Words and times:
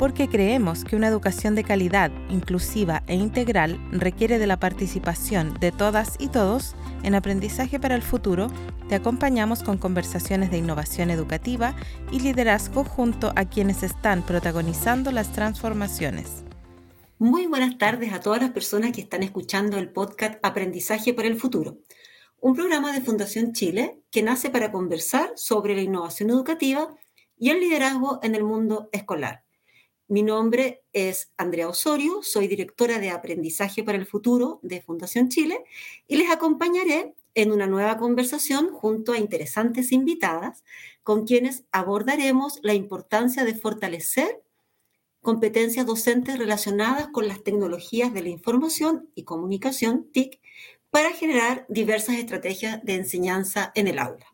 porque 0.00 0.30
creemos 0.30 0.82
que 0.82 0.96
una 0.96 1.08
educación 1.08 1.54
de 1.54 1.62
calidad, 1.62 2.10
inclusiva 2.30 3.02
e 3.06 3.16
integral 3.16 3.78
requiere 3.92 4.38
de 4.38 4.46
la 4.46 4.58
participación 4.58 5.52
de 5.60 5.72
todas 5.72 6.16
y 6.18 6.28
todos 6.28 6.74
en 7.02 7.14
aprendizaje 7.14 7.78
para 7.78 7.96
el 7.96 8.00
futuro, 8.00 8.46
te 8.88 8.94
acompañamos 8.94 9.62
con 9.62 9.76
conversaciones 9.76 10.50
de 10.50 10.56
innovación 10.56 11.10
educativa 11.10 11.76
y 12.10 12.20
liderazgo 12.20 12.82
junto 12.82 13.34
a 13.36 13.44
quienes 13.44 13.82
están 13.82 14.24
protagonizando 14.24 15.12
las 15.12 15.32
transformaciones. 15.32 16.44
Muy 17.18 17.44
buenas 17.44 17.76
tardes 17.76 18.14
a 18.14 18.20
todas 18.20 18.40
las 18.40 18.52
personas 18.52 18.92
que 18.92 19.02
están 19.02 19.22
escuchando 19.22 19.76
el 19.76 19.90
podcast 19.90 20.38
Aprendizaje 20.42 21.12
para 21.12 21.28
el 21.28 21.38
Futuro, 21.38 21.76
un 22.40 22.54
programa 22.54 22.94
de 22.94 23.02
Fundación 23.02 23.52
Chile 23.52 24.00
que 24.10 24.22
nace 24.22 24.48
para 24.48 24.72
conversar 24.72 25.32
sobre 25.36 25.74
la 25.74 25.82
innovación 25.82 26.30
educativa 26.30 26.88
y 27.36 27.50
el 27.50 27.60
liderazgo 27.60 28.18
en 28.22 28.34
el 28.34 28.44
mundo 28.44 28.88
escolar. 28.92 29.44
Mi 30.10 30.24
nombre 30.24 30.82
es 30.92 31.30
Andrea 31.36 31.68
Osorio, 31.68 32.24
soy 32.24 32.48
directora 32.48 32.98
de 32.98 33.10
Aprendizaje 33.10 33.84
para 33.84 33.96
el 33.96 34.06
Futuro 34.06 34.58
de 34.64 34.82
Fundación 34.82 35.28
Chile 35.28 35.62
y 36.08 36.16
les 36.16 36.28
acompañaré 36.30 37.14
en 37.36 37.52
una 37.52 37.68
nueva 37.68 37.96
conversación 37.96 38.72
junto 38.72 39.12
a 39.12 39.18
interesantes 39.18 39.92
invitadas 39.92 40.64
con 41.04 41.28
quienes 41.28 41.62
abordaremos 41.70 42.58
la 42.64 42.74
importancia 42.74 43.44
de 43.44 43.54
fortalecer 43.54 44.42
competencias 45.22 45.86
docentes 45.86 46.40
relacionadas 46.40 47.06
con 47.12 47.28
las 47.28 47.44
tecnologías 47.44 48.12
de 48.12 48.22
la 48.22 48.30
información 48.30 49.10
y 49.14 49.22
comunicación, 49.22 50.10
TIC, 50.10 50.40
para 50.90 51.12
generar 51.12 51.66
diversas 51.68 52.16
estrategias 52.16 52.82
de 52.82 52.96
enseñanza 52.96 53.70
en 53.76 53.86
el 53.86 54.00
aula. 54.00 54.26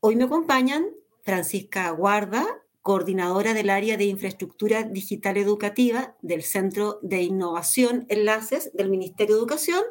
Hoy 0.00 0.14
me 0.14 0.24
acompañan 0.24 0.84
Francisca 1.22 1.88
Guarda, 1.92 2.61
coordinadora 2.82 3.54
del 3.54 3.70
área 3.70 3.96
de 3.96 4.04
infraestructura 4.04 4.82
digital 4.82 5.36
educativa 5.36 6.16
del 6.20 6.42
Centro 6.42 6.98
de 7.02 7.22
Innovación 7.22 8.04
Enlaces 8.08 8.72
del 8.74 8.90
Ministerio 8.90 9.36
de 9.36 9.40
Educación, 9.40 9.82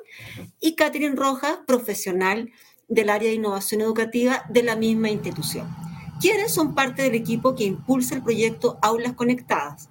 y 0.59 0.75
Catherine 0.75 1.15
Rojas, 1.15 1.59
profesional 1.65 2.51
del 2.89 3.09
área 3.09 3.29
de 3.29 3.35
innovación 3.35 3.79
educativa 3.79 4.43
de 4.49 4.63
la 4.63 4.75
misma 4.75 5.09
institución, 5.09 5.67
quienes 6.19 6.53
son 6.53 6.75
parte 6.75 7.01
del 7.01 7.15
equipo 7.15 7.55
que 7.55 7.63
impulsa 7.63 8.15
el 8.15 8.23
proyecto 8.23 8.77
Aulas 8.81 9.13
Conectadas, 9.13 9.89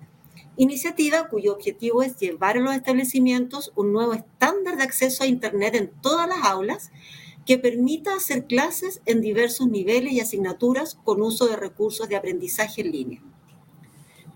iniciativa 0.59 1.29
cuyo 1.29 1.55
objetivo 1.55 2.03
es 2.03 2.19
llevar 2.19 2.59
a 2.59 2.61
los 2.61 2.75
establecimientos 2.75 3.73
un 3.77 3.95
nuevo 3.95 4.13
estándar 4.13 4.77
de 4.77 4.83
acceso 4.83 5.25
a 5.25 5.27
Internet 5.27 5.75
en 5.75 5.91
todas 6.03 6.29
las 6.29 6.45
aulas 6.45 6.91
que 7.47 7.59
permita 7.59 8.15
hacer 8.15 8.47
clases 8.47 9.01
en 9.07 9.21
diversos 9.21 9.69
niveles 9.69 10.13
y 10.13 10.21
asignaturas 10.21 10.99
con 11.05 11.23
uso 11.23 11.47
de 11.47 11.57
recursos 11.57 12.09
de 12.09 12.17
aprendizaje 12.17 12.83
en 12.83 12.93
línea. 12.93 13.23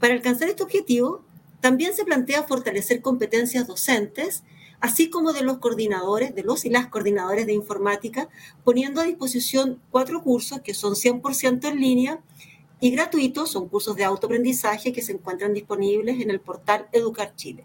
Para 0.00 0.14
alcanzar 0.14 0.48
este 0.48 0.62
objetivo, 0.62 1.22
también 1.60 1.94
se 1.94 2.04
plantea 2.04 2.42
fortalecer 2.42 3.00
competencias 3.00 3.66
docentes, 3.66 4.42
así 4.80 5.08
como 5.08 5.32
de 5.32 5.42
los 5.42 5.58
coordinadores, 5.58 6.34
de 6.34 6.42
los 6.42 6.64
y 6.64 6.70
las 6.70 6.88
coordinadores 6.88 7.46
de 7.46 7.54
informática, 7.54 8.28
poniendo 8.64 9.00
a 9.00 9.04
disposición 9.04 9.80
cuatro 9.90 10.22
cursos 10.22 10.60
que 10.60 10.74
son 10.74 10.94
100% 10.94 11.68
en 11.68 11.80
línea 11.80 12.20
y 12.80 12.90
gratuitos, 12.90 13.50
son 13.50 13.68
cursos 13.68 13.96
de 13.96 14.04
autoaprendizaje 14.04 14.92
que 14.92 15.00
se 15.00 15.12
encuentran 15.12 15.54
disponibles 15.54 16.20
en 16.20 16.30
el 16.30 16.40
portal 16.40 16.86
Educar 16.92 17.34
Chile. 17.34 17.64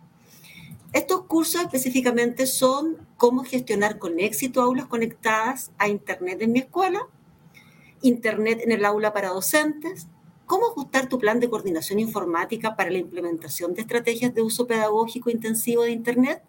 Estos 0.91 1.25
cursos 1.25 1.61
específicamente 1.61 2.47
son 2.47 2.97
cómo 3.17 3.43
gestionar 3.43 3.99
con 3.99 4.19
éxito 4.19 4.61
aulas 4.61 4.87
conectadas 4.87 5.71
a 5.77 5.87
Internet 5.87 6.41
en 6.41 6.51
mi 6.51 6.59
escuela, 6.59 7.07
Internet 8.01 8.61
en 8.63 8.71
el 8.71 8.85
aula 8.85 9.13
para 9.13 9.29
docentes, 9.29 10.07
cómo 10.47 10.67
ajustar 10.67 11.07
tu 11.07 11.19
plan 11.19 11.39
de 11.39 11.49
coordinación 11.49 11.99
informática 11.99 12.75
para 12.75 12.89
la 12.89 12.97
implementación 12.97 13.75
de 13.75 13.81
estrategias 13.81 14.33
de 14.33 14.41
uso 14.41 14.65
pedagógico 14.65 15.29
intensivo 15.29 15.83
de 15.83 15.91
Internet 15.91 16.41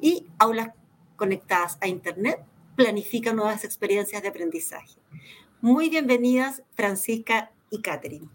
y 0.00 0.26
aulas 0.38 0.70
conectadas 1.16 1.78
a 1.80 1.88
Internet, 1.88 2.38
planifica 2.76 3.32
nuevas 3.32 3.64
experiencias 3.64 4.22
de 4.22 4.28
aprendizaje. 4.28 5.00
Muy 5.60 5.88
bienvenidas 5.88 6.62
Francisca 6.74 7.50
y 7.70 7.82
Catherine. 7.82 8.28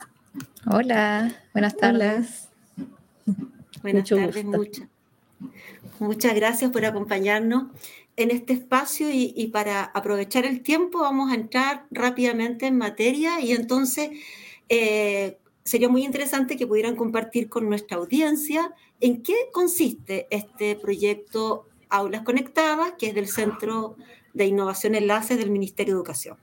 Hola, 0.70 1.34
buenas 1.54 1.78
tardes. 1.78 2.50
Buenas 3.82 4.10
tardes, 4.10 4.44
muchas. 4.44 4.88
Muchas 6.00 6.36
gracias 6.36 6.72
por 6.72 6.86
acompañarnos 6.86 7.66
en 8.16 8.32
este 8.32 8.54
espacio 8.54 9.10
y, 9.12 9.48
para 9.54 9.84
aprovechar 9.84 10.46
el 10.46 10.62
tiempo 10.62 11.00
vamos 11.00 11.32
a 11.32 11.36
entrar 11.36 11.86
rápidamente 11.92 12.66
en 12.66 12.78
materia 12.78 13.40
y 13.40 13.52
entonces 13.52 14.10
eh, 14.70 15.38
sería 15.64 15.88
muy 15.88 16.04
interesante 16.04 16.58
que 16.58 16.66
pudieran 16.66 16.96
compartir 16.96 17.48
con 17.48 17.70
nuestra 17.70 17.98
audiencia 17.98 18.74
en 19.00 19.22
qué 19.22 19.36
consiste 19.54 20.28
este 20.32 20.76
proyecto 20.76 21.68
Aulas 21.90 22.24
Conectadas, 22.24 22.94
que 22.98 23.08
es 23.10 23.16
del 23.16 23.28
Centro 23.28 23.96
de 24.34 24.46
Innovación 24.46 24.96
Enlaces 24.96 25.38
del 25.38 25.52
Ministerio 25.52 25.94
de 25.94 25.98
Educación. 25.98 26.38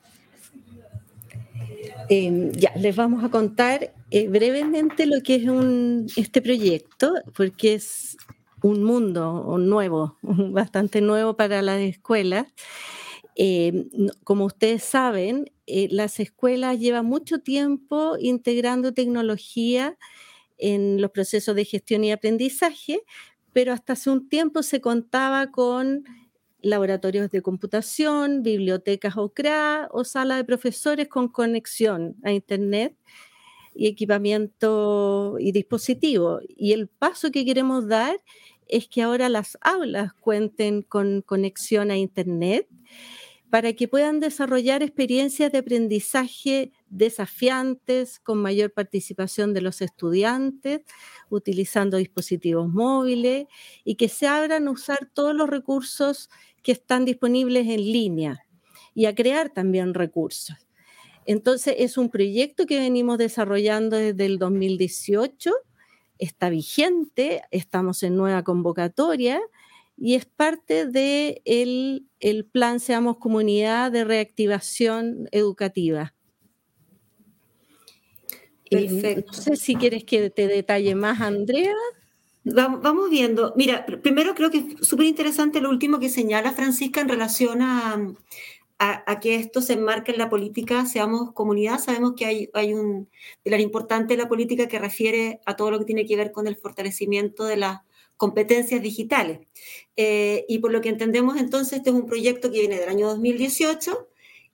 Eh, 2.08 2.50
ya, 2.52 2.72
les 2.76 2.94
vamos 2.94 3.24
a 3.24 3.30
contar 3.30 3.92
eh, 4.10 4.28
brevemente 4.28 5.06
lo 5.06 5.22
que 5.22 5.36
es 5.36 6.16
este 6.16 6.42
proyecto, 6.42 7.14
porque 7.34 7.74
es 7.74 8.16
un 8.64 8.82
mundo 8.82 9.58
nuevo, 9.58 10.16
bastante 10.22 11.02
nuevo 11.02 11.36
para 11.36 11.60
las 11.60 11.80
escuelas. 11.80 12.46
Eh, 13.36 13.88
como 14.24 14.46
ustedes 14.46 14.82
saben, 14.82 15.50
eh, 15.66 15.88
las 15.90 16.18
escuelas 16.18 16.80
llevan 16.80 17.04
mucho 17.04 17.40
tiempo 17.40 18.16
integrando 18.18 18.94
tecnología 18.94 19.98
en 20.56 21.02
los 21.02 21.10
procesos 21.10 21.54
de 21.54 21.66
gestión 21.66 22.04
y 22.04 22.12
aprendizaje, 22.12 23.02
pero 23.52 23.74
hasta 23.74 23.92
hace 23.92 24.08
un 24.08 24.30
tiempo 24.30 24.62
se 24.62 24.80
contaba 24.80 25.50
con 25.50 26.04
laboratorios 26.62 27.30
de 27.30 27.42
computación, 27.42 28.42
bibliotecas 28.42 29.18
OCRA 29.18 29.88
o 29.90 30.04
sala 30.04 30.36
de 30.36 30.44
profesores 30.44 31.08
con 31.08 31.28
conexión 31.28 32.16
a 32.22 32.32
Internet 32.32 32.96
y 33.74 33.88
equipamiento 33.88 35.36
y 35.38 35.52
dispositivo. 35.52 36.40
Y 36.48 36.72
el 36.72 36.88
paso 36.88 37.30
que 37.30 37.44
queremos 37.44 37.88
dar 37.88 38.18
es 38.68 38.88
que 38.88 39.02
ahora 39.02 39.28
las 39.28 39.58
aulas 39.60 40.12
cuenten 40.14 40.82
con 40.82 41.22
conexión 41.22 41.90
a 41.90 41.96
Internet 41.96 42.68
para 43.54 43.72
que 43.72 43.86
puedan 43.86 44.18
desarrollar 44.18 44.82
experiencias 44.82 45.52
de 45.52 45.58
aprendizaje 45.58 46.72
desafiantes 46.88 48.18
con 48.18 48.38
mayor 48.38 48.72
participación 48.72 49.54
de 49.54 49.60
los 49.60 49.80
estudiantes, 49.80 50.80
utilizando 51.30 51.98
dispositivos 51.98 52.68
móviles 52.68 53.46
y 53.84 53.94
que 53.94 54.08
se 54.08 54.26
abran 54.26 54.66
a 54.66 54.72
usar 54.72 55.08
todos 55.12 55.36
los 55.36 55.48
recursos 55.48 56.30
que 56.64 56.72
están 56.72 57.04
disponibles 57.04 57.68
en 57.68 57.80
línea 57.80 58.44
y 58.92 59.04
a 59.04 59.14
crear 59.14 59.50
también 59.50 59.94
recursos. 59.94 60.56
Entonces 61.24 61.76
es 61.78 61.96
un 61.96 62.10
proyecto 62.10 62.66
que 62.66 62.80
venimos 62.80 63.18
desarrollando 63.18 63.96
desde 63.96 64.26
el 64.26 64.38
2018 64.38 65.52
está 66.18 66.50
vigente, 66.50 67.42
estamos 67.50 68.02
en 68.02 68.16
nueva 68.16 68.42
convocatoria 68.42 69.40
y 69.96 70.14
es 70.14 70.26
parte 70.26 70.86
del 70.86 70.92
de 70.92 72.02
el 72.20 72.44
plan 72.46 72.80
Seamos 72.80 73.18
Comunidad 73.18 73.92
de 73.92 74.04
Reactivación 74.04 75.28
Educativa. 75.30 76.14
Eh, 78.70 78.88
Perfecto. 78.88 79.32
no 79.32 79.38
sé 79.38 79.56
si 79.56 79.76
quieres 79.76 80.04
que 80.04 80.30
te 80.30 80.48
detalle 80.48 80.94
más, 80.94 81.20
Andrea. 81.20 81.74
Vamos 82.44 83.08
viendo. 83.08 83.54
Mira, 83.56 83.86
primero 83.86 84.34
creo 84.34 84.50
que 84.50 84.58
es 84.58 84.86
súper 84.86 85.06
interesante 85.06 85.62
lo 85.62 85.70
último 85.70 85.98
que 85.98 86.10
señala 86.10 86.52
Francisca 86.52 87.00
en 87.00 87.08
relación 87.08 87.62
a, 87.62 88.14
a, 88.78 89.20
que 89.20 89.36
esto 89.36 89.62
se 89.62 89.74
enmarque 89.74 90.12
en 90.12 90.18
la 90.18 90.28
política, 90.28 90.86
seamos 90.86 91.32
comunidad. 91.32 91.78
Sabemos 91.78 92.14
que 92.16 92.26
hay, 92.26 92.50
hay 92.54 92.74
un 92.74 93.08
pilar 93.42 93.60
importante 93.60 94.14
de 94.14 94.22
la 94.22 94.28
política 94.28 94.68
que 94.68 94.78
refiere 94.78 95.40
a 95.46 95.56
todo 95.56 95.70
lo 95.70 95.78
que 95.78 95.84
tiene 95.84 96.06
que 96.06 96.16
ver 96.16 96.32
con 96.32 96.46
el 96.46 96.56
fortalecimiento 96.56 97.44
de 97.44 97.56
las 97.56 97.80
competencias 98.16 98.82
digitales. 98.82 99.40
Eh, 99.96 100.44
y 100.48 100.58
por 100.58 100.72
lo 100.72 100.80
que 100.80 100.88
entendemos, 100.88 101.36
entonces, 101.38 101.78
este 101.78 101.90
es 101.90 101.96
un 101.96 102.06
proyecto 102.06 102.50
que 102.50 102.60
viene 102.60 102.78
del 102.78 102.88
año 102.88 103.08
2018 103.08 104.08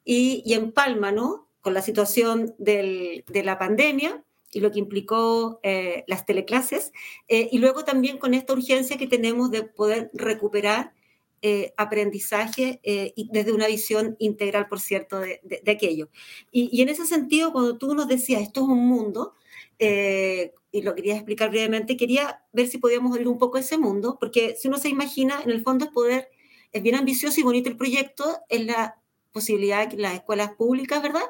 y, 0.04 0.42
y 0.44 0.54
empalma. 0.54 1.14
Con 1.60 1.74
la 1.74 1.82
situación 1.82 2.54
del, 2.56 3.22
de 3.26 3.42
la 3.44 3.58
pandemia 3.58 4.24
y 4.50 4.60
lo 4.60 4.70
que 4.72 4.78
implicó 4.78 5.60
eh, 5.62 6.04
las 6.06 6.24
teleclases, 6.24 6.92
eh, 7.28 7.48
y 7.52 7.58
luego 7.58 7.84
también 7.84 8.16
con 8.16 8.32
esta 8.32 8.54
urgencia 8.54 8.96
que 8.96 9.06
tenemos 9.06 9.50
de 9.50 9.64
poder 9.64 10.10
recuperar 10.14 10.94
eh, 11.42 11.72
aprendizaje 11.78 12.80
eh, 12.82 13.14
desde 13.32 13.52
una 13.52 13.66
visión 13.66 14.14
integral, 14.18 14.68
por 14.68 14.78
cierto, 14.78 15.20
de, 15.20 15.40
aquello. 15.68 16.10
Y, 16.52 16.82
en 16.82 16.90
ese 16.90 17.06
sentido, 17.06 17.50
cuando 17.52 17.78
tú 17.78 17.94
nos 17.94 18.08
decías, 18.08 18.42
esto 18.42 18.60
es 18.60 18.68
un 18.68 18.86
mundo, 18.86 19.32
eh, 19.78 20.52
y 20.70 20.82
lo 20.82 20.94
quería 20.94 21.14
explicar 21.14 21.48
brevemente, 21.48 21.96
quería 21.96 22.44
ver 22.52 22.68
si 22.68 22.76
podíamos 22.76 23.12
abrir 23.12 23.26
un 23.26 23.38
poco 23.38 23.56
ese 23.56 23.78
mundo, 23.78 24.18
porque 24.20 24.54
si 24.54 24.68
uno 24.68 24.76
se 24.76 24.90
imagina, 24.90 25.40
en 25.42 25.50
el 25.50 25.62
fondo 25.62 25.86
es 25.86 25.90
poder, 25.92 26.28
es 26.72 26.82
bien 26.82 26.96
ambicioso 26.96 27.40
y 27.40 27.42
bonito 27.42 27.70
el 27.70 27.78
proyecto, 27.78 28.40
es 28.50 28.66
la 28.66 29.00
posibilidad 29.32 29.88
que 29.88 29.96
las 29.96 30.16
escuelas 30.16 30.52
públicas, 30.52 31.02
¿verdad? 31.02 31.24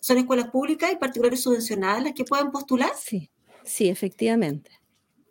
son 0.00 0.18
escuelas 0.18 0.50
públicas 0.50 0.92
y 0.92 0.96
particulares 0.96 1.42
subvencionadas 1.42 2.04
las 2.04 2.12
que 2.12 2.22
pueden 2.22 2.52
postular. 2.52 2.92
Sí, 2.96 3.28
sí, 3.64 3.88
efectivamente. 3.88 4.70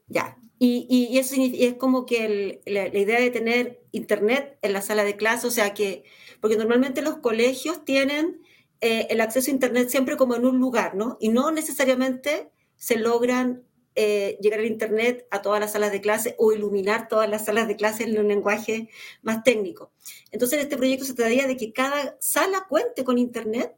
Ya, 0.10 0.38
y, 0.58 0.88
y, 0.90 1.18
eso 1.18 1.36
es 1.38 1.74
como 1.74 2.06
que 2.06 2.62
la, 2.66 2.88
idea 2.88 3.20
de 3.20 3.30
tener 3.30 3.82
internet 3.92 4.58
en 4.62 4.74
la 4.74 4.82
sala 4.82 5.04
de 5.04 5.18
clase, 5.18 5.48
o 5.48 5.52
sea 5.52 5.74
que, 5.74 6.04
porque 6.40 6.56
normalmente 6.56 7.02
los 7.02 7.18
colegios 7.18 7.84
tienen 7.84 8.42
eh, 8.82 9.08
el 9.10 9.20
acceso 9.20 9.52
a 9.52 9.54
internet 9.54 9.90
siempre 9.90 10.16
como 10.16 10.36
en 10.36 10.46
un 10.46 10.60
lugar, 10.60 10.96
¿no? 10.96 11.18
Y 11.20 11.30
no 11.30 11.52
necesariamente 11.52 12.50
se 12.78 12.98
logran 12.98 13.64
eh, 13.98 14.38
llegar 14.42 14.60
al 14.60 14.66
internet 14.66 15.26
a 15.32 15.42
todas 15.42 15.60
las 15.62 15.72
salas 15.72 15.92
de 15.92 16.02
clase 16.02 16.36
o 16.38 16.52
iluminar 16.52 17.08
todas 17.08 17.30
las 17.30 17.46
salas 17.46 17.68
de 17.68 17.78
clase 17.78 18.04
en 18.04 18.20
un 18.20 18.28
lenguaje 18.28 18.90
más 19.22 19.42
técnico. 19.44 19.94
Entonces, 20.32 20.60
este 20.60 20.76
proyecto 20.76 21.06
se 21.06 21.14
trataría 21.14 21.48
de 21.48 21.56
que 21.56 21.72
cada 21.72 22.18
sala 22.20 22.66
cuente 22.68 23.06
con 23.06 23.18
internet. 23.18 23.74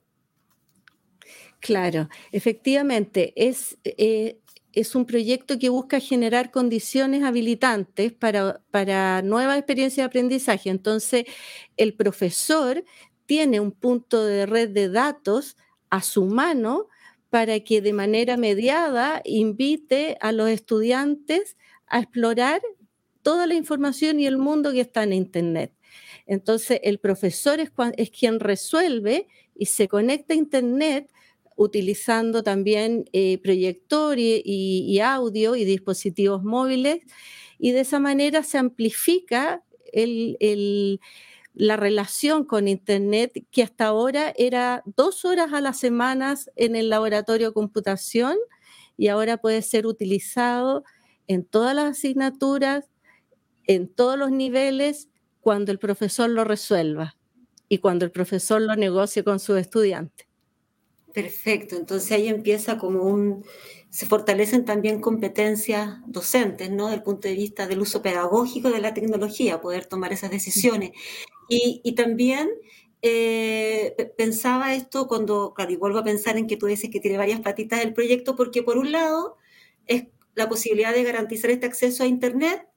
Claro, 1.59 2.09
efectivamente, 2.31 3.33
es, 3.35 3.77
eh, 3.83 4.39
es 4.79 4.93
un 4.93 5.05
proyecto 5.05 5.57
que 5.57 5.69
busca 5.69 5.99
generar 5.99 6.51
condiciones 6.51 7.23
habilitantes 7.23 8.13
para, 8.13 8.61
para 8.69 9.21
nuevas 9.23 9.57
experiencias 9.57 10.03
de 10.03 10.07
aprendizaje. 10.07 10.69
Entonces, 10.69 11.25
el 11.77 11.95
profesor 11.95 12.83
tiene 13.25 13.59
un 13.59 13.71
punto 13.71 14.23
de 14.23 14.45
red 14.45 14.69
de 14.69 14.89
datos 14.89 15.57
a 15.89 16.01
su 16.01 16.25
mano 16.25 16.87
para 17.29 17.59
que 17.59 17.81
de 17.81 17.91
manera 17.93 18.37
mediada 18.37 19.21
invite 19.25 20.17
a 20.21 20.31
los 20.31 20.49
estudiantes 20.49 21.57
a 21.87 21.99
explorar 21.99 22.61
toda 23.23 23.47
la 23.47 23.55
información 23.55 24.19
y 24.19 24.27
el 24.27 24.37
mundo 24.37 24.71
que 24.71 24.81
está 24.81 25.03
en 25.03 25.13
Internet. 25.13 25.73
Entonces, 26.27 26.79
el 26.83 26.99
profesor 26.99 27.59
es, 27.59 27.71
es 27.97 28.11
quien 28.11 28.39
resuelve 28.39 29.27
y 29.55 29.65
se 29.65 29.87
conecta 29.87 30.33
a 30.33 30.37
Internet 30.37 31.11
utilizando 31.57 32.43
también 32.43 33.05
eh, 33.11 33.39
proyector 33.39 34.17
y, 34.19 34.99
audio 35.01 35.55
y 35.55 35.65
dispositivos 35.65 36.43
móviles, 36.43 37.01
y 37.59 37.71
de 37.71 37.81
esa 37.81 37.99
manera 37.99 38.43
se 38.43 38.57
amplifica 38.59 39.63
la 41.53 41.75
relación 41.75 42.45
con 42.45 42.67
Internet, 42.67 43.45
que 43.51 43.63
hasta 43.63 43.87
ahora 43.87 44.31
era 44.37 44.83
dos 44.85 45.25
horas 45.25 45.51
a 45.53 45.59
la 45.59 45.73
semana 45.73 46.35
en 46.55 46.75
el 46.75 46.89
laboratorio 46.89 47.53
computación, 47.53 48.37
y 48.95 49.07
ahora 49.07 49.37
puede 49.37 49.61
ser 49.63 49.87
utilizado 49.87 50.83
en 51.27 51.43
todas 51.43 51.75
las 51.75 51.97
asignaturas, 51.97 52.85
en 53.65 53.87
todos 53.87 54.17
los 54.17 54.31
niveles, 54.31 55.09
cuando 55.41 55.71
el 55.71 55.79
profesor 55.79 56.29
lo 56.29 56.43
resuelva 56.43 57.15
y 57.69 57.79
cuando 57.79 58.05
el 58.05 58.11
profesor 58.11 58.61
lo 58.61 58.75
negocie 58.75 59.23
con 59.23 59.39
sus 59.39 59.57
estudiantes. 59.57 60.26
Perfecto, 61.17 61.75
entonces 61.75 62.11
ahí 62.11 62.27
empieza 62.27 62.77
como 62.77 63.01
un, 63.01 63.43
se 63.89 64.05
fortalecen 64.05 64.65
también 64.65 65.01
competencias 65.01 65.97
docentes, 66.05 66.69
¿no? 66.69 66.89
Del 66.89 67.01
punto 67.01 67.27
de 67.27 67.33
vista 67.33 67.65
del 67.65 67.79
uso 67.79 68.03
pedagógico 68.03 68.69
de 68.69 68.81
la 68.81 68.93
tecnología, 68.93 69.59
poder 69.59 69.87
tomar 69.87 70.13
esas 70.13 70.29
decisiones. 70.29 70.91
Y, 71.49 71.95
también 71.95 72.51
eh, 73.01 73.95
pensaba 74.15 74.75
esto 74.75 75.07
cuando, 75.07 75.55
claro, 75.55 75.71
y 75.71 75.77
vuelvo 75.77 75.97
a 75.97 76.03
pensar 76.03 76.37
en 76.37 76.45
que 76.45 76.55
tú 76.55 76.67
dices 76.67 76.91
que 76.91 76.99
tiene 76.99 77.17
varias 77.17 77.39
patitas 77.39 77.81
el 77.83 77.95
proyecto, 77.95 78.35
porque 78.35 78.61
por 78.61 78.77
un 78.77 78.91
lado 78.91 79.37
es 79.87 80.03
la 80.35 80.47
posibilidad 80.47 80.93
de 80.93 81.03
garantizar 81.03 81.49
este 81.49 81.65
acceso 81.65 82.03
a 82.03 82.07
Internet 82.07 82.67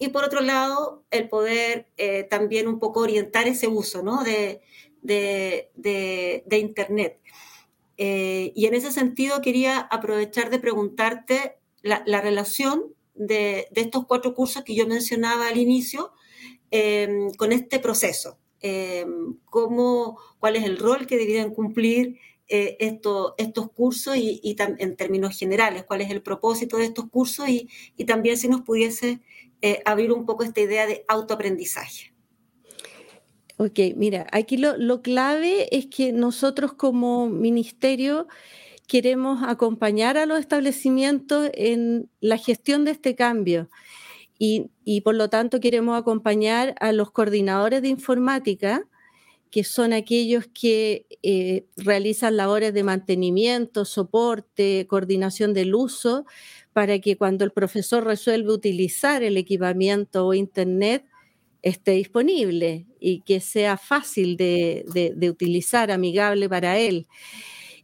y 0.00 0.08
por 0.08 0.24
otro 0.24 0.40
lado 0.40 1.04
el 1.12 1.28
poder 1.28 1.86
eh, 1.96 2.24
también 2.24 2.66
un 2.66 2.80
poco 2.80 3.00
orientar 3.02 3.46
ese 3.46 3.68
uso, 3.68 4.02
¿no? 4.02 4.24
de, 4.24 4.62
de 5.00 6.58
Internet. 6.58 7.20
Eh, 7.96 8.52
y 8.54 8.66
en 8.66 8.74
ese 8.74 8.90
sentido 8.90 9.40
quería 9.40 9.78
aprovechar 9.78 10.50
de 10.50 10.58
preguntarte 10.58 11.58
la, 11.82 12.20
relación 12.20 12.94
de, 13.14 13.68
estos 13.74 14.06
cuatro 14.06 14.34
cursos 14.34 14.64
que 14.64 14.74
yo 14.74 14.86
mencionaba 14.86 15.48
al 15.48 15.58
inicio 15.58 16.12
em, 16.70 17.30
con 17.34 17.52
este 17.52 17.78
proceso. 17.78 18.38
Em, 18.60 19.36
cómo, 19.44 20.18
¿Cuál 20.38 20.56
es 20.56 20.64
el 20.64 20.78
rol 20.78 21.06
que 21.06 21.18
deberían 21.18 21.50
cumplir 21.50 22.18
eh, 22.48 22.76
estos 22.80 23.70
cursos 23.72 24.16
y, 24.16 24.56
en 24.58 24.96
términos 24.96 25.38
generales? 25.38 25.84
¿Cuál 25.84 26.00
es 26.00 26.10
el 26.10 26.22
propósito 26.22 26.78
de 26.78 26.86
estos 26.86 27.08
cursos? 27.10 27.48
Y, 27.48 27.68
también 28.06 28.38
si 28.38 28.48
nos 28.48 28.62
pudiese 28.62 29.20
eh, 29.60 29.82
abrir 29.84 30.12
un 30.12 30.24
poco 30.24 30.42
esta 30.42 30.60
idea 30.60 30.86
de 30.86 31.04
autoaprendizaje. 31.08 32.13
Ok, 33.56 33.78
mira, 33.94 34.26
aquí 34.32 34.56
lo, 34.56 35.00
clave 35.02 35.68
es 35.76 35.86
que 35.86 36.12
nosotros 36.12 36.72
como 36.72 37.28
ministerio 37.28 38.26
queremos 38.88 39.44
acompañar 39.44 40.18
a 40.18 40.26
los 40.26 40.40
establecimientos 40.40 41.50
en 41.54 42.10
la 42.20 42.36
gestión 42.36 42.84
de 42.84 42.90
este 42.90 43.14
cambio 43.14 43.70
y, 44.38 45.00
por 45.02 45.14
lo 45.14 45.30
tanto 45.30 45.60
queremos 45.60 45.96
acompañar 45.98 46.74
a 46.80 46.90
los 46.92 47.12
coordinadores 47.12 47.80
de 47.82 47.88
informática, 47.88 48.88
que 49.50 49.62
son 49.62 49.92
aquellos 49.92 50.48
que 50.48 51.06
eh, 51.22 51.64
realizan 51.76 52.36
labores 52.36 52.74
de 52.74 52.82
mantenimiento, 52.82 53.84
soporte, 53.84 54.86
coordinación 54.88 55.54
del 55.54 55.76
uso, 55.76 56.26
para 56.72 56.98
que 56.98 57.16
cuando 57.16 57.44
el 57.44 57.52
profesor 57.52 58.04
resuelve 58.04 58.52
utilizar 58.52 59.22
el 59.22 59.36
equipamiento 59.36 60.26
o 60.26 60.34
Internet, 60.34 61.04
esté 61.62 61.92
disponible 61.92 62.86
y 63.04 63.20
que 63.20 63.40
sea 63.40 63.76
fácil 63.76 64.38
de, 64.38 65.12
utilizar, 65.30 65.90
amigable 65.90 66.48
para 66.48 66.78
él. 66.78 67.06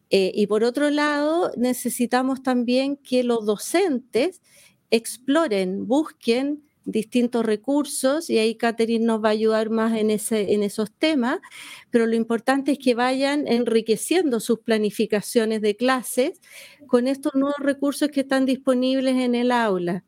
Eh, 0.08 0.32
y 0.34 0.46
por 0.46 0.64
otro 0.64 0.88
lado, 0.88 1.52
necesitamos 1.58 2.42
también 2.42 2.96
que 2.96 3.22
los 3.22 3.44
docentes 3.44 4.40
exploren, 4.90 5.86
busquen 5.86 6.64
distintos 6.86 7.44
recursos 7.44 8.30
y 8.30 8.38
ahí 8.38 8.54
Catherine 8.54 9.04
nos 9.04 9.22
va 9.22 9.28
a 9.28 9.32
ayudar 9.32 9.68
más 9.68 9.96
en, 9.96 10.10
ese, 10.10 10.54
en 10.54 10.62
esos 10.62 10.90
temas, 10.90 11.38
pero 11.90 12.06
lo 12.06 12.16
importante 12.16 12.72
es 12.72 12.78
que 12.78 12.94
vayan 12.94 13.46
enriqueciendo 13.46 14.40
sus 14.40 14.60
planificaciones 14.60 15.60
de 15.60 15.76
clases 15.76 16.40
con 16.86 17.06
estos 17.06 17.34
nuevos 17.34 17.58
recursos 17.58 18.08
que 18.08 18.20
están 18.20 18.46
disponibles 18.46 19.16
en 19.16 19.34
el 19.34 19.52
aula. 19.52 20.02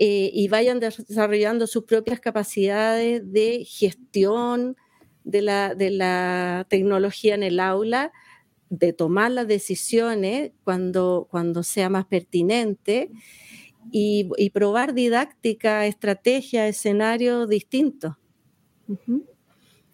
Eh, 0.00 0.30
y 0.32 0.46
vayan 0.46 0.78
desarrollando 0.78 1.66
sus 1.66 1.84
propias 1.84 2.20
capacidades 2.20 3.32
de 3.32 3.64
gestión 3.64 4.76
de 5.24 5.42
la, 5.42 5.74
de 5.74 5.90
la 5.90 6.66
tecnología 6.70 7.34
en 7.34 7.42
el 7.42 7.58
aula, 7.58 8.12
de 8.70 8.92
tomar 8.92 9.32
las 9.32 9.48
decisiones 9.48 10.52
cuando, 10.62 11.26
cuando 11.30 11.62
sea 11.62 11.88
más 11.88 12.06
pertinente 12.06 13.10
y, 13.90 14.50
probar 14.50 14.94
didáctica, 14.94 15.86
estrategia, 15.86 16.68
escenarios 16.68 17.48
distintos. 17.48 18.14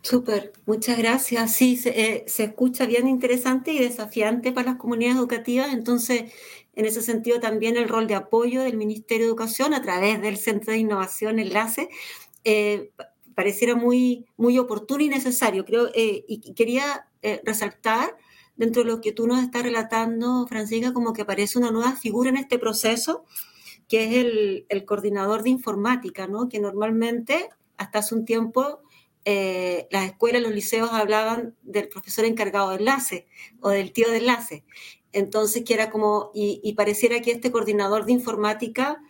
Súper, 0.02 0.52
muchas 0.66 0.98
gracias. 0.98 1.52
Sí, 1.52 1.76
se, 1.76 1.88
eh, 1.98 2.24
se, 2.26 2.44
escucha 2.44 2.86
bien 2.86 3.08
interesante 3.08 3.72
y 3.72 3.78
desafiante 3.78 4.52
para 4.52 4.72
las 4.72 4.76
comunidades 4.76 5.16
educativas. 5.16 5.72
Entonces, 5.72 6.32
en 6.76 6.86
ese 6.86 7.02
sentido 7.02 7.40
también 7.40 7.76
el 7.76 7.88
rol 7.88 8.06
de 8.06 8.14
apoyo 8.14 8.62
del 8.62 8.76
Ministerio 8.76 9.26
de 9.26 9.30
Educación 9.30 9.74
a 9.74 9.82
través 9.82 10.20
del 10.20 10.36
Centro 10.36 10.72
de 10.72 10.78
Innovación 10.78 11.38
Enlace 11.38 11.88
eh, 12.44 12.90
pareciera 13.34 13.74
muy, 13.74 14.26
muy 14.36 14.58
oportuno 14.58 15.02
y 15.02 15.08
necesario. 15.08 15.64
Creo, 15.64 15.88
eh, 15.94 16.24
y 16.28 16.54
quería 16.54 17.08
eh, 17.22 17.40
resaltar 17.44 18.16
dentro 18.56 18.84
de 18.84 18.90
lo 18.90 19.00
que 19.00 19.12
tú 19.12 19.26
nos 19.26 19.42
estás 19.42 19.64
relatando, 19.64 20.46
Francisca, 20.46 20.92
como 20.92 21.12
que 21.12 21.22
aparece 21.22 21.58
una 21.58 21.72
nueva 21.72 21.96
figura 21.96 22.30
en 22.30 22.36
este 22.36 22.58
proceso, 22.58 23.24
que 23.88 24.04
es 24.04 24.24
el, 24.24 24.66
el 24.68 24.84
coordinador 24.84 25.42
de 25.42 25.50
informática, 25.50 26.28
¿no? 26.28 26.48
que 26.48 26.60
normalmente 26.60 27.48
hasta 27.76 27.98
hace 27.98 28.14
un 28.14 28.24
tiempo 28.24 28.80
las 29.26 30.04
escuelas, 30.04 30.42
los 30.42 30.52
liceos 30.52 30.90
hablaban 30.92 31.56
del 31.62 31.88
profesor 31.88 32.26
encargado 32.26 32.68
de 32.68 32.76
enlace 32.76 33.26
o 33.60 33.70
del 33.70 33.90
tío 33.90 34.10
de 34.10 34.18
enlace. 34.18 34.64
Entonces, 35.14 35.62
que 35.64 35.74
era 35.74 35.90
como, 35.90 36.32
y, 36.34 36.74
pareciera 36.74 37.22
que 37.22 37.30
este 37.30 37.52
coordinador 37.52 38.04
de 38.04 38.12
informática 38.12 39.00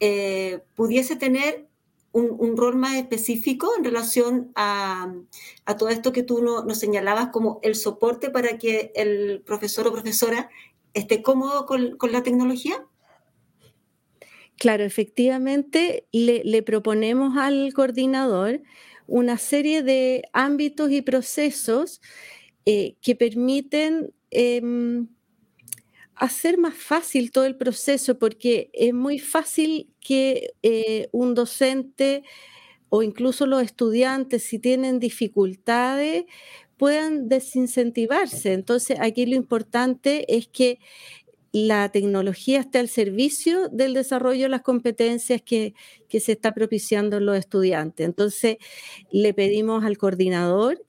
eh, 0.00 0.60
pudiese 0.74 1.16
tener 1.16 1.66
un, 2.12 2.56
rol 2.56 2.76
más 2.76 2.94
específico 2.96 3.70
en 3.76 3.84
relación 3.84 4.52
a, 4.54 5.14
todo 5.78 5.88
esto 5.88 6.12
que 6.12 6.22
tú 6.22 6.42
nos 6.42 6.78
señalabas 6.78 7.28
como 7.28 7.58
el 7.62 7.74
soporte 7.74 8.30
para 8.30 8.58
que 8.58 8.92
el 8.94 9.42
profesor 9.44 9.86
o 9.86 9.92
profesora 9.92 10.50
esté 10.94 11.22
cómodo 11.22 11.66
con, 11.66 11.96
la 12.10 12.22
tecnología. 12.22 12.84
Claro, 14.58 14.84
efectivamente, 14.84 16.06
le, 16.12 16.62
proponemos 16.62 17.36
al 17.38 17.72
coordinador 17.74 18.62
una 19.06 19.38
serie 19.38 19.82
de 19.82 20.22
ámbitos 20.32 20.90
y 20.90 21.00
procesos 21.00 22.00
eh, 22.66 22.96
que 23.00 23.14
permiten 23.14 24.12
em, 24.30 25.08
hacer 26.16 26.58
más 26.58 26.74
fácil 26.74 27.30
todo 27.30 27.44
el 27.44 27.56
proceso, 27.56 28.18
porque 28.18 28.70
es 28.72 28.92
muy 28.94 29.18
fácil 29.18 29.90
que 30.00 30.54
eh, 30.62 31.08
un 31.12 31.34
docente 31.34 32.24
o 32.88 33.02
incluso 33.02 33.46
los 33.46 33.62
estudiantes, 33.62 34.42
si 34.42 34.58
tienen 34.58 34.98
dificultades, 34.98 36.24
puedan 36.76 37.28
desincentivarse. 37.28 38.52
Entonces, 38.52 38.98
aquí 39.00 39.26
lo 39.26 39.36
importante 39.36 40.36
es 40.36 40.48
que 40.48 40.78
la 41.52 41.90
tecnología 41.90 42.60
esté 42.60 42.78
al 42.78 42.88
servicio 42.88 43.68
del 43.68 43.94
desarrollo 43.94 44.44
de 44.44 44.48
las 44.50 44.62
competencias 44.62 45.40
que, 45.42 45.74
que 46.08 46.20
se 46.20 46.32
está 46.32 46.52
propiciando 46.52 47.16
en 47.16 47.26
los 47.26 47.38
estudiantes. 47.38 48.06
Entonces, 48.06 48.58
le 49.10 49.32
pedimos 49.32 49.84
al 49.84 49.96
coordinador 49.96 50.84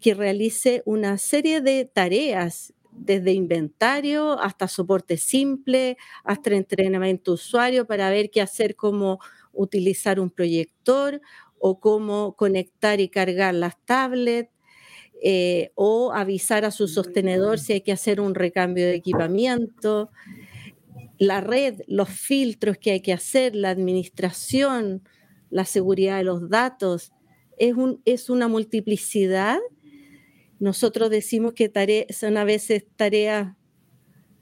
que 0.00 0.14
realice 0.14 0.82
una 0.86 1.18
serie 1.18 1.60
de 1.60 1.84
tareas 1.84 2.72
desde 2.98 3.32
inventario 3.32 4.38
hasta 4.40 4.68
soporte 4.68 5.16
simple, 5.16 5.96
hasta 6.24 6.54
entrenamiento 6.54 7.32
usuario 7.32 7.86
para 7.86 8.10
ver 8.10 8.30
qué 8.30 8.40
hacer, 8.40 8.76
cómo 8.76 9.20
utilizar 9.52 10.20
un 10.20 10.30
proyector 10.30 11.20
o 11.58 11.80
cómo 11.80 12.34
conectar 12.36 13.00
y 13.00 13.08
cargar 13.08 13.54
las 13.54 13.76
tablets. 13.84 14.50
Eh, 15.20 15.72
o 15.74 16.12
avisar 16.12 16.64
a 16.64 16.70
su 16.70 16.86
sostenedor 16.86 17.58
si 17.58 17.72
hay 17.72 17.80
que 17.80 17.90
hacer 17.90 18.20
un 18.20 18.36
recambio 18.36 18.84
de 18.84 18.94
equipamiento, 18.94 20.12
la 21.18 21.40
red, 21.40 21.80
los 21.88 22.08
filtros 22.08 22.78
que 22.78 22.92
hay 22.92 23.00
que 23.00 23.12
hacer, 23.12 23.56
la 23.56 23.70
administración, 23.70 25.02
la 25.50 25.64
seguridad 25.64 26.18
de 26.18 26.24
los 26.24 26.48
datos, 26.48 27.12
es, 27.58 27.74
un, 27.74 28.00
es 28.04 28.30
una 28.30 28.48
multiplicidad 28.48 29.58
nosotros 30.60 31.10
decimos 31.10 31.52
que 31.54 31.70
son 32.10 32.36
a 32.36 32.44
veces 32.44 32.84
tareas 32.96 33.54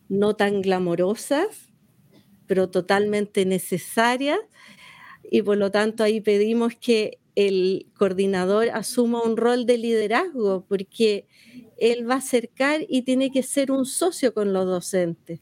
no 0.09 0.35
tan 0.37 0.63
glamorosas, 0.63 1.73
pero 2.47 2.71
totalmente 2.71 3.45
necesarias, 3.45 4.39
y 5.29 5.43
por 5.43 5.57
lo 5.57 5.71
tanto 5.71 6.05
ahí 6.05 6.21
pedimos 6.21 6.75
que 6.75 7.19
el 7.35 7.87
coordinador 7.99 8.71
asuma 8.71 9.23
un 9.23 9.37
rol 9.37 9.67
de 9.67 9.79
liderazgo, 9.79 10.65
porque 10.69 11.27
él 11.77 12.09
va 12.09 12.15
a 12.15 12.19
acercar 12.19 12.87
y 12.89 13.03
tiene 13.03 13.31
que 13.31 13.43
ser 13.43 13.71
un 13.71 13.85
socio 13.85 14.33
con 14.33 14.53
los 14.53 14.65
docentes, 14.65 15.41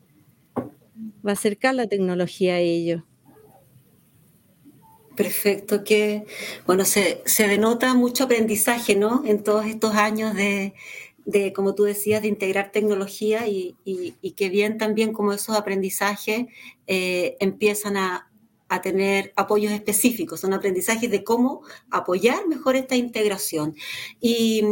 va 1.24 1.30
a 1.30 1.32
acercar 1.32 1.74
la 1.74 1.86
tecnología 1.86 2.54
a 2.54 2.60
ellos. 2.60 3.02
Perfecto, 5.16 5.84
que 5.84 6.26
bueno, 6.66 6.84
se, 6.84 7.22
denota 7.38 7.94
mucho 7.94 8.24
aprendizaje, 8.24 8.96
¿no? 8.96 9.22
En 9.24 9.44
todos 9.44 9.66
estos 9.66 9.94
años 9.94 10.34
de, 10.34 10.74
como 11.54 11.74
tú 11.74 11.84
decías, 11.84 12.22
de 12.22 12.28
integrar 12.28 12.72
tecnología 12.72 13.46
y, 13.46 13.76
y, 13.84 14.32
que 14.32 14.48
bien 14.48 14.76
también 14.76 15.12
como 15.12 15.32
esos 15.32 15.56
aprendizajes 15.56 16.46
eh, 16.86 17.36
empiezan 17.38 17.96
a, 17.96 18.28
a 18.74 18.82
tener 18.82 19.32
apoyos 19.36 19.72
específicos, 19.72 20.40
son 20.40 20.52
aprendizajes 20.52 21.10
de 21.10 21.22
cómo 21.22 21.62
apoyar 21.90 22.46
mejor 22.48 22.76
esta 22.76 22.96
integración. 22.96 23.74
Y, 24.20 24.62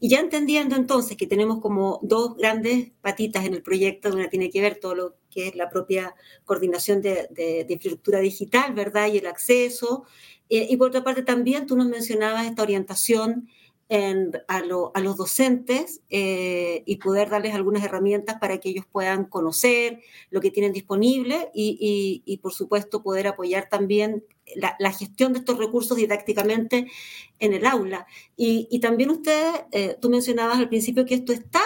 ya 0.00 0.20
entendiendo 0.20 0.76
entonces 0.76 1.16
que 1.16 1.26
tenemos 1.26 1.60
como 1.60 2.00
dos 2.02 2.36
grandes 2.36 2.90
patitas 3.00 3.44
en 3.44 3.54
el 3.54 3.62
proyecto, 3.62 4.10
una 4.10 4.28
tiene 4.28 4.50
que 4.50 4.60
ver 4.60 4.76
todo 4.80 4.94
lo 4.94 5.16
que 5.30 5.48
es 5.48 5.56
la 5.56 5.68
propia 5.68 6.14
coordinación 6.44 7.02
de, 7.02 7.66
infraestructura 7.68 8.20
digital, 8.20 8.74
¿verdad? 8.74 9.08
Y 9.12 9.18
el 9.18 9.26
acceso. 9.26 10.04
Eh, 10.48 10.66
y 10.70 10.76
por 10.76 10.88
otra 10.88 11.04
parte 11.04 11.22
también 11.22 11.66
tú 11.66 11.76
nos 11.76 11.88
mencionabas 11.88 12.46
esta 12.46 12.62
orientación 12.62 13.48
a, 13.88 15.00
los 15.00 15.16
docentes 15.16 16.00
eh, 16.10 16.82
y 16.86 16.96
poder 16.96 17.30
darles 17.30 17.54
algunas 17.54 17.84
herramientas 17.84 18.36
para 18.40 18.58
que 18.58 18.70
ellos 18.70 18.84
puedan 18.90 19.24
conocer 19.24 20.00
lo 20.30 20.40
que 20.40 20.50
tienen 20.50 20.72
disponible 20.72 21.50
y, 21.54 22.40
por 22.42 22.52
supuesto, 22.52 23.02
poder 23.02 23.28
apoyar 23.28 23.68
también 23.68 24.24
la, 24.56 24.92
gestión 24.92 25.32
de 25.32 25.40
estos 25.40 25.58
recursos 25.58 25.96
didácticamente 25.96 26.90
en 27.38 27.52
el 27.52 27.64
aula. 27.64 28.06
Y, 28.36 28.78
también 28.80 29.10
usted, 29.10 29.66
eh, 29.70 29.96
tú 30.00 30.10
mencionabas 30.10 30.58
al 30.58 30.68
principio 30.68 31.04
que 31.04 31.14
esto 31.14 31.32
está 31.32 31.62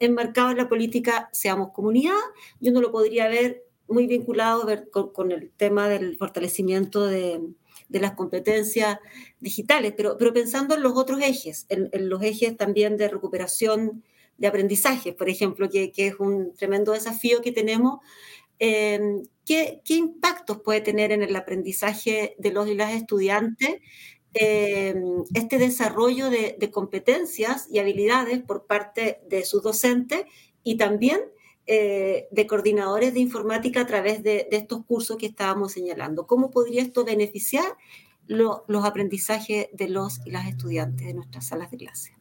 enmarcado 0.00 0.50
en 0.50 0.56
la 0.56 0.68
política 0.68 1.28
Seamos 1.32 1.70
Comunidad. 1.72 2.18
Yo 2.60 2.72
no 2.72 2.80
lo 2.80 2.90
podría 2.90 3.28
ver 3.28 3.64
muy 3.86 4.06
vinculado 4.06 4.66
con 5.12 5.30
el 5.30 5.50
tema 5.50 5.88
del 5.88 6.16
fortalecimiento 6.16 7.06
de 7.06 7.40
de 7.88 8.00
las 8.00 8.12
competencias 8.12 8.98
digitales, 9.40 9.94
pero, 9.96 10.16
pero 10.18 10.32
pensando 10.32 10.74
en 10.74 10.82
los 10.82 10.96
otros 10.96 11.20
ejes, 11.20 11.66
en, 11.68 11.90
los 12.08 12.22
ejes 12.22 12.56
también 12.56 12.96
de 12.96 13.08
recuperación 13.08 14.02
de 14.38 14.46
aprendizaje, 14.48 15.12
por 15.12 15.28
ejemplo, 15.28 15.68
que, 15.68 15.92
es 15.94 16.14
un 16.18 16.54
tremendo 16.54 16.92
desafío 16.92 17.42
que 17.42 17.52
tenemos. 17.52 18.00
Em, 18.58 19.22
¿qué, 19.44 19.82
impactos 19.88 20.60
puede 20.62 20.80
tener 20.80 21.12
en 21.12 21.22
el 21.22 21.34
aprendizaje 21.36 22.34
de 22.38 22.52
los 22.52 22.68
y 22.68 22.74
las 22.74 22.92
estudiantes 22.92 23.80
em, 24.34 25.24
este 25.34 25.58
desarrollo 25.58 26.30
de, 26.30 26.70
competencias 26.72 27.66
y 27.70 27.78
habilidades 27.78 28.40
por 28.40 28.66
parte 28.66 29.20
de 29.28 29.44
sus 29.44 29.62
docentes 29.62 30.24
y 30.62 30.76
también 30.76 31.20
eh, 31.66 32.26
de 32.32 32.46
coordinadores 32.48 33.14
de 33.14 33.20
informática 33.20 33.82
a 33.82 33.86
través 33.86 34.22
de, 34.22 34.48
estos 34.50 34.84
cursos 34.84 35.16
que 35.16 35.26
estábamos 35.26 35.72
señalando. 35.72 36.26
¿Cómo 36.26 36.50
podría 36.50 36.82
esto 36.82 37.04
beneficiar 37.04 37.76
los 38.26 38.84
aprendizajes 38.84 39.68
de 39.72 39.88
los 39.88 40.20
y 40.24 40.30
las 40.30 40.48
estudiantes 40.48 41.06
de 41.06 41.14
nuestras 41.14 41.46
salas 41.46 41.70
de 41.70 41.76
clase? 41.76 42.16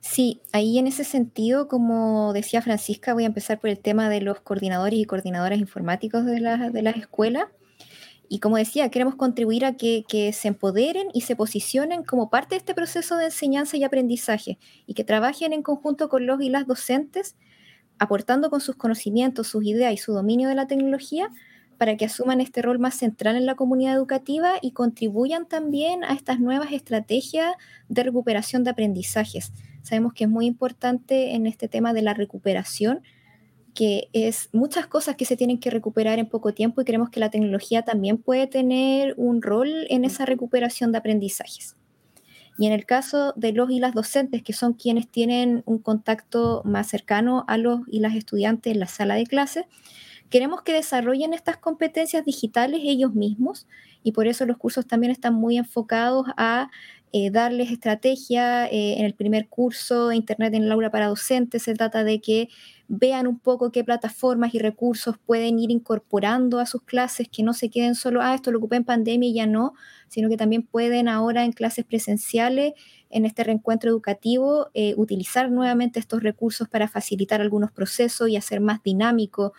Sí, 0.00 0.40
ahí 0.52 0.78
en 0.78 0.86
ese 0.86 1.04
sentido, 1.04 1.68
como 1.68 2.32
decía 2.32 2.62
Francisca, 2.62 3.14
voy 3.14 3.24
a 3.24 3.26
empezar 3.26 3.58
por 3.58 3.70
el 3.70 3.78
tema 3.78 4.08
de 4.08 4.20
los 4.20 4.40
coordinadores 4.40 4.98
y 4.98 5.04
coordinadoras 5.04 5.58
informáticos 5.58 6.24
de, 6.24 6.34
de 6.34 6.82
las 6.82 6.96
escuelas. 6.96 7.46
Y 8.28 8.40
como 8.40 8.56
decía, 8.56 8.90
queremos 8.90 9.14
contribuir 9.16 9.64
a 9.64 9.76
que, 9.76 10.04
que, 10.08 10.32
se 10.32 10.48
empoderen 10.48 11.08
y 11.14 11.22
se 11.22 11.34
posicionen 11.34 12.04
como 12.04 12.28
parte 12.28 12.54
de 12.54 12.58
este 12.58 12.74
proceso 12.74 13.16
de 13.16 13.26
enseñanza 13.26 13.76
y 13.76 13.84
aprendizaje 13.84 14.58
y 14.86 14.94
que 14.94 15.04
trabajen 15.04 15.52
en 15.52 15.62
conjunto 15.62 16.08
con 16.08 16.26
los 16.26 16.40
y 16.40 16.50
las 16.50 16.66
docentes 16.66 17.36
aportando 17.98 18.50
con 18.50 18.60
sus 18.60 18.76
conocimientos, 18.76 19.46
sus 19.46 19.64
ideas 19.64 19.92
y 19.92 19.96
su 19.96 20.12
dominio 20.12 20.48
de 20.48 20.54
la 20.54 20.66
tecnología 20.66 21.30
para 21.78 21.96
que 21.96 22.06
asuman 22.06 22.40
este 22.40 22.62
rol 22.62 22.78
más 22.78 22.94
central 22.94 23.36
en 23.36 23.46
la 23.46 23.54
comunidad 23.54 23.94
educativa 23.94 24.54
y 24.62 24.72
contribuyan 24.72 25.46
también 25.46 26.04
a 26.04 26.14
estas 26.14 26.40
nuevas 26.40 26.72
estrategias 26.72 27.54
de 27.88 28.02
recuperación 28.02 28.64
de 28.64 28.70
aprendizajes. 28.70 29.52
Sabemos 29.82 30.14
que 30.14 30.24
es 30.24 30.30
muy 30.30 30.46
importante 30.46 31.34
en 31.34 31.46
este 31.46 31.68
tema 31.68 31.92
de 31.92 32.02
la 32.02 32.14
recuperación, 32.14 33.02
que 33.74 34.08
es 34.14 34.48
muchas 34.52 34.86
cosas 34.86 35.16
que 35.16 35.26
se 35.26 35.36
tienen 35.36 35.58
que 35.58 35.70
recuperar 35.70 36.18
en 36.18 36.28
poco 36.28 36.54
tiempo 36.54 36.80
y 36.80 36.84
creemos 36.84 37.10
que 37.10 37.20
la 37.20 37.30
tecnología 37.30 37.82
también 37.82 38.16
puede 38.16 38.46
tener 38.46 39.14
un 39.18 39.42
rol 39.42 39.86
en 39.90 40.04
esa 40.04 40.24
recuperación 40.24 40.92
de 40.92 40.98
aprendizajes. 40.98 41.76
Y 42.58 42.66
en 42.66 42.72
el 42.72 42.86
caso 42.86 43.32
de 43.36 43.52
los 43.52 43.70
y 43.70 43.80
las 43.80 43.94
docentes, 43.94 44.42
que 44.42 44.52
son 44.52 44.72
quienes 44.72 45.08
tienen 45.08 45.62
un 45.66 45.78
contacto 45.78 46.62
más 46.64 46.88
cercano 46.88 47.44
a 47.48 47.58
los 47.58 47.80
y 47.88 48.00
las 48.00 48.14
estudiantes 48.14 48.72
en 48.72 48.80
la 48.80 48.86
sala 48.86 49.14
de 49.14 49.26
clases, 49.26 49.64
queremos 50.30 50.62
que 50.62 50.72
desarrollen 50.72 51.34
estas 51.34 51.56
competencias 51.56 52.24
digitales 52.24 52.80
ellos 52.82 53.14
mismos 53.14 53.66
y 54.02 54.12
por 54.12 54.26
eso 54.26 54.46
los 54.46 54.56
cursos 54.56 54.86
también 54.86 55.10
están 55.10 55.34
muy 55.34 55.58
enfocados 55.58 56.26
a 56.36 56.70
eh, 57.12 57.30
darles 57.30 57.70
estrategia. 57.70 58.66
Eh, 58.66 58.98
en 58.98 59.04
el 59.04 59.14
primer 59.14 59.48
curso 59.48 60.08
de 60.08 60.16
Internet 60.16 60.54
en 60.54 60.64
el 60.64 60.90
para 60.90 61.08
docentes 61.08 61.62
se 61.62 61.74
trata 61.74 62.04
de 62.04 62.20
que 62.20 62.48
vean 62.88 63.26
un 63.26 63.38
poco 63.38 63.72
qué 63.72 63.84
plataformas 63.84 64.54
y 64.54 64.58
recursos 64.58 65.16
pueden 65.24 65.58
ir 65.58 65.70
incorporando 65.70 66.60
a 66.60 66.66
sus 66.66 66.82
clases, 66.82 67.28
que 67.28 67.42
no 67.42 67.52
se 67.52 67.70
queden 67.70 67.94
solo, 67.94 68.22
ah, 68.22 68.34
esto 68.34 68.52
lo 68.52 68.58
ocupé 68.58 68.76
en 68.76 68.84
pandemia 68.84 69.28
y 69.28 69.34
ya 69.34 69.46
no, 69.46 69.74
sino 70.08 70.28
que 70.28 70.36
también 70.36 70.62
pueden 70.62 71.08
ahora 71.08 71.44
en 71.44 71.52
clases 71.52 71.84
presenciales, 71.84 72.74
en 73.10 73.24
este 73.24 73.44
reencuentro 73.44 73.90
educativo, 73.90 74.68
eh, 74.74 74.94
utilizar 74.96 75.50
nuevamente 75.50 75.98
estos 75.98 76.22
recursos 76.22 76.68
para 76.68 76.88
facilitar 76.88 77.40
algunos 77.40 77.72
procesos 77.72 78.28
y 78.28 78.36
hacer 78.36 78.60
más 78.60 78.82
dinámico 78.82 79.52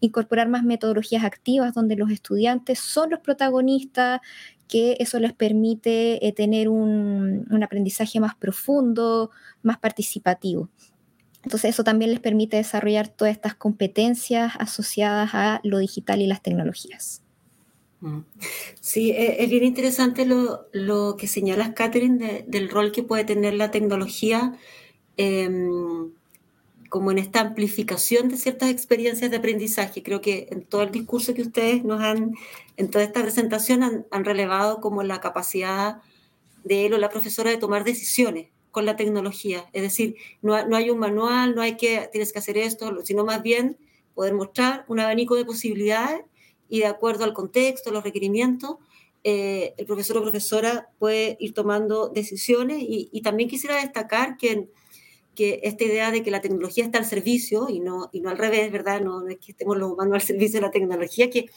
incorporar 0.00 0.48
más 0.48 0.62
metodologías 0.62 1.24
activas 1.24 1.74
donde 1.74 1.96
los 1.96 2.10
estudiantes 2.10 2.78
son 2.78 3.10
los 3.10 3.20
protagonistas, 3.20 4.20
que 4.68 4.96
eso 5.00 5.18
les 5.18 5.32
permite 5.32 6.26
eh, 6.26 6.32
tener 6.32 6.68
un, 6.68 7.46
un, 7.50 7.62
aprendizaje 7.62 8.20
más 8.20 8.34
profundo, 8.34 9.30
más 9.62 9.78
participativo. 9.78 10.68
Entonces 11.42 11.70
eso 11.70 11.84
también 11.84 12.10
les 12.10 12.20
permite 12.20 12.56
desarrollar 12.56 13.08
todas 13.08 13.32
estas 13.32 13.54
competencias 13.54 14.52
asociadas 14.58 15.30
a 15.32 15.60
lo 15.64 15.78
digital 15.78 16.20
y 16.20 16.26
las 16.26 16.42
tecnologías. 16.42 17.22
Mm. 18.00 18.20
Sí, 18.80 19.10
e, 19.10 19.42
es 19.42 19.50
bien 19.50 19.64
interesante 19.64 20.24
lo, 20.26 20.68
lo 20.72 21.16
que 21.16 21.26
señalas, 21.26 21.72
Catherine, 21.74 22.44
del 22.46 22.68
rol 22.68 22.92
que 22.92 23.02
puede 23.02 23.24
tener 23.24 23.54
la 23.54 23.70
tecnología 23.70 24.56
em, 25.16 26.12
como 26.88 27.10
en 27.10 27.18
esta 27.18 27.40
amplificación 27.40 28.28
de 28.28 28.36
ciertas 28.36 28.70
experiencias 28.70 29.30
de 29.30 29.36
aprendizaje. 29.36 30.02
Creo 30.02 30.20
que 30.20 30.48
en 30.50 30.62
todo 30.62 30.82
el 30.82 30.90
discurso 30.90 31.34
que 31.34 31.42
ustedes 31.42 31.84
nos 31.84 32.00
han, 32.00 32.34
en 32.76 32.90
toda 32.90 33.04
esta 33.04 33.22
presentación, 33.22 33.82
han, 33.82 34.06
han 34.10 34.24
relevado 34.24 34.80
como 34.80 35.02
la 35.02 35.20
capacidad 35.20 36.00
de 36.64 36.86
él 36.86 36.94
o 36.94 36.98
la 36.98 37.10
profesora 37.10 37.50
de 37.50 37.56
tomar 37.56 37.84
decisiones 37.84 38.48
con 38.70 38.86
la 38.86 38.96
tecnología. 38.96 39.68
Es 39.72 39.82
decir, 39.82 40.16
no, 40.42 40.66
no, 40.66 40.76
hay 40.76 40.90
un 40.90 40.98
manual, 40.98 41.54
no 41.54 41.62
hay 41.62 41.76
que, 41.76 42.08
tienes 42.12 42.32
que 42.32 42.38
hacer 42.38 42.58
esto, 42.58 43.04
sino 43.04 43.24
más 43.24 43.42
bien 43.42 43.78
poder 44.14 44.34
mostrar 44.34 44.84
un 44.88 45.00
abanico 45.00 45.36
de 45.36 45.44
posibilidades 45.44 46.22
y 46.68 46.80
de 46.80 46.86
acuerdo 46.86 47.24
al 47.24 47.32
contexto, 47.32 47.90
los 47.90 48.04
requerimientos, 48.04 48.76
eh, 49.24 49.74
el 49.78 49.86
profesor 49.86 50.18
o 50.18 50.22
profesora 50.22 50.90
puede 50.98 51.36
ir 51.40 51.54
tomando 51.54 52.08
decisiones 52.08 52.78
y, 52.80 53.08
y, 53.10 53.22
también 53.22 53.48
quisiera 53.48 53.76
destacar 53.76 54.36
que 54.36 54.68
que 55.38 55.60
esta 55.62 55.84
idea 55.84 56.10
de 56.10 56.24
que 56.24 56.32
la 56.32 56.40
tecnología 56.40 56.84
está 56.84 56.98
al 56.98 57.04
servicio 57.04 57.68
y 57.68 57.78
no, 57.78 58.10
y 58.12 58.20
no 58.20 58.28
al 58.28 58.38
revés, 58.38 58.72
¿verdad? 58.72 59.00
No, 59.00 59.24
es 59.28 59.38
que 59.38 59.52
estemos 59.52 59.76
los 59.76 59.92
humanos 59.92 60.14
al 60.14 60.20
servicio 60.22 60.58
de 60.58 60.66
la 60.66 60.72
tecnología, 60.72 61.30
que 61.30 61.48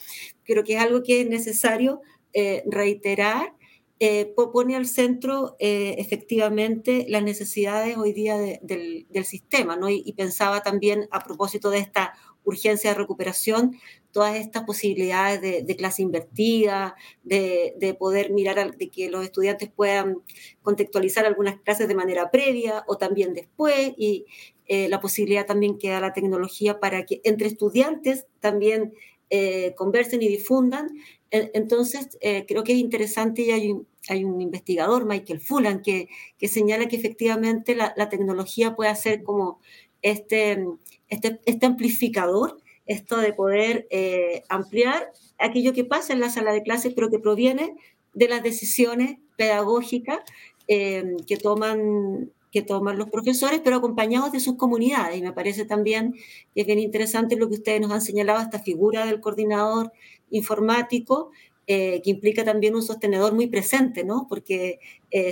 creo 0.44 0.62
que 0.62 0.74
es 0.74 0.80
algo 0.80 1.02
que 1.02 1.22
es 1.22 1.28
necesario 1.28 2.00
eh, 2.32 2.62
reiterar, 2.64 3.56
eh, 3.98 4.32
pone 4.36 4.76
al 4.76 4.86
centro 4.86 5.56
eh, 5.58 5.96
efectivamente 5.98 7.06
las 7.08 7.24
necesidades 7.24 7.96
hoy 7.96 8.12
día 8.12 8.38
del, 8.38 9.24
sistema, 9.24 9.74
¿no? 9.74 9.90
Y, 9.90 10.00
y, 10.06 10.12
pensaba 10.12 10.62
también 10.62 11.08
a 11.10 11.24
propósito 11.24 11.70
de 11.70 11.78
esta 11.78 12.12
urgencia 12.44 12.90
de 12.90 12.96
recuperación, 12.96 13.78
todas 14.12 14.36
estas 14.36 14.64
posibilidades 14.64 15.40
de, 15.40 15.76
clase 15.76 16.02
invertida, 16.02 16.94
de, 17.22 17.96
poder 17.98 18.30
mirar, 18.30 18.76
de 18.76 18.88
que 18.90 19.10
los 19.10 19.24
estudiantes 19.24 19.70
puedan 19.70 20.18
contextualizar 20.62 21.24
algunas 21.24 21.60
clases 21.60 21.88
de 21.88 21.94
manera 21.94 22.30
previa 22.30 22.84
o 22.86 22.98
también 22.98 23.32
después, 23.32 23.92
y 23.96 24.26
eh, 24.66 24.88
la 24.88 25.00
posibilidad 25.00 25.46
también 25.46 25.78
que 25.78 25.90
da 25.90 26.00
la 26.00 26.12
tecnología 26.12 26.78
para 26.78 27.04
que 27.04 27.20
entre 27.24 27.48
estudiantes 27.48 28.26
también 28.40 28.92
eh, 29.30 29.74
conversen 29.76 30.22
y 30.22 30.28
difundan. 30.28 30.88
Entonces, 31.30 32.18
eh, 32.20 32.44
creo 32.46 32.62
que 32.62 32.72
es 32.72 32.78
interesante 32.78 33.40
y 33.40 33.50
hay 33.50 34.24
un, 34.24 34.40
investigador, 34.42 35.06
Michael 35.06 35.40
Fullan, 35.40 35.80
que, 35.80 36.08
señala 36.46 36.88
que 36.88 36.96
efectivamente 36.96 37.74
la, 37.74 37.94
la 37.96 38.10
tecnología 38.10 38.76
puede 38.76 38.94
ser 38.94 39.22
como 39.22 39.58
este, 40.02 40.66
este, 41.12 41.40
este 41.44 41.66
amplificador 41.66 42.56
esto 42.86 43.18
de 43.18 43.34
poder 43.34 43.86
eh, 43.90 44.44
ampliar 44.48 45.12
aquello 45.38 45.74
que 45.74 45.84
pasa 45.84 46.14
en 46.14 46.20
la 46.20 46.30
sala 46.30 46.52
de 46.52 46.62
clases, 46.62 46.94
pero 46.94 47.10
que 47.10 47.18
proviene 47.18 47.76
de 48.14 48.28
las 48.28 48.42
decisiones 48.42 49.18
pedagógicas 49.36 50.20
eh, 50.68 51.16
que, 51.26 51.36
toman, 51.36 52.32
que 52.50 52.62
toman 52.62 52.96
los 52.96 53.10
profesores, 53.10 53.60
pero 53.62 53.76
acompañados 53.76 54.32
de 54.32 54.40
sus 54.40 54.56
comunidades. 54.56 55.18
Y 55.18 55.22
me 55.22 55.34
parece 55.34 55.66
también 55.66 56.14
que 56.54 56.62
es 56.62 56.66
bien 56.66 56.78
interesante 56.78 57.36
lo 57.36 57.48
que 57.48 57.56
ustedes 57.56 57.82
nos 57.82 57.92
han 57.92 58.00
señalado, 58.00 58.40
esta 58.40 58.58
figura 58.58 59.04
del 59.04 59.20
coordinador 59.20 59.92
informático, 60.30 61.30
eh, 61.66 62.00
que 62.02 62.10
implica 62.10 62.42
también 62.42 62.74
un 62.74 62.82
sostenedor 62.82 63.34
muy 63.34 63.48
presente, 63.48 64.02
¿no? 64.02 64.26
Porque 64.28 64.80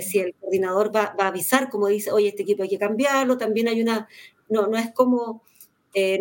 si 0.03 0.19
el 0.19 0.35
coordinador 0.35 0.95
va, 0.95 1.15
a 1.17 1.27
avisar, 1.27 1.71
como 1.71 1.87
dice, 1.87 2.11
oye, 2.11 2.27
este 2.27 2.43
equipo 2.43 2.61
hay 2.61 2.69
que 2.69 2.77
cambiarlo, 2.77 3.39
también 3.39 3.67
hay 3.67 3.81
una, 3.81 4.07
no, 4.47 4.67
no 4.67 4.77
es 4.77 4.91
como, 4.91 5.41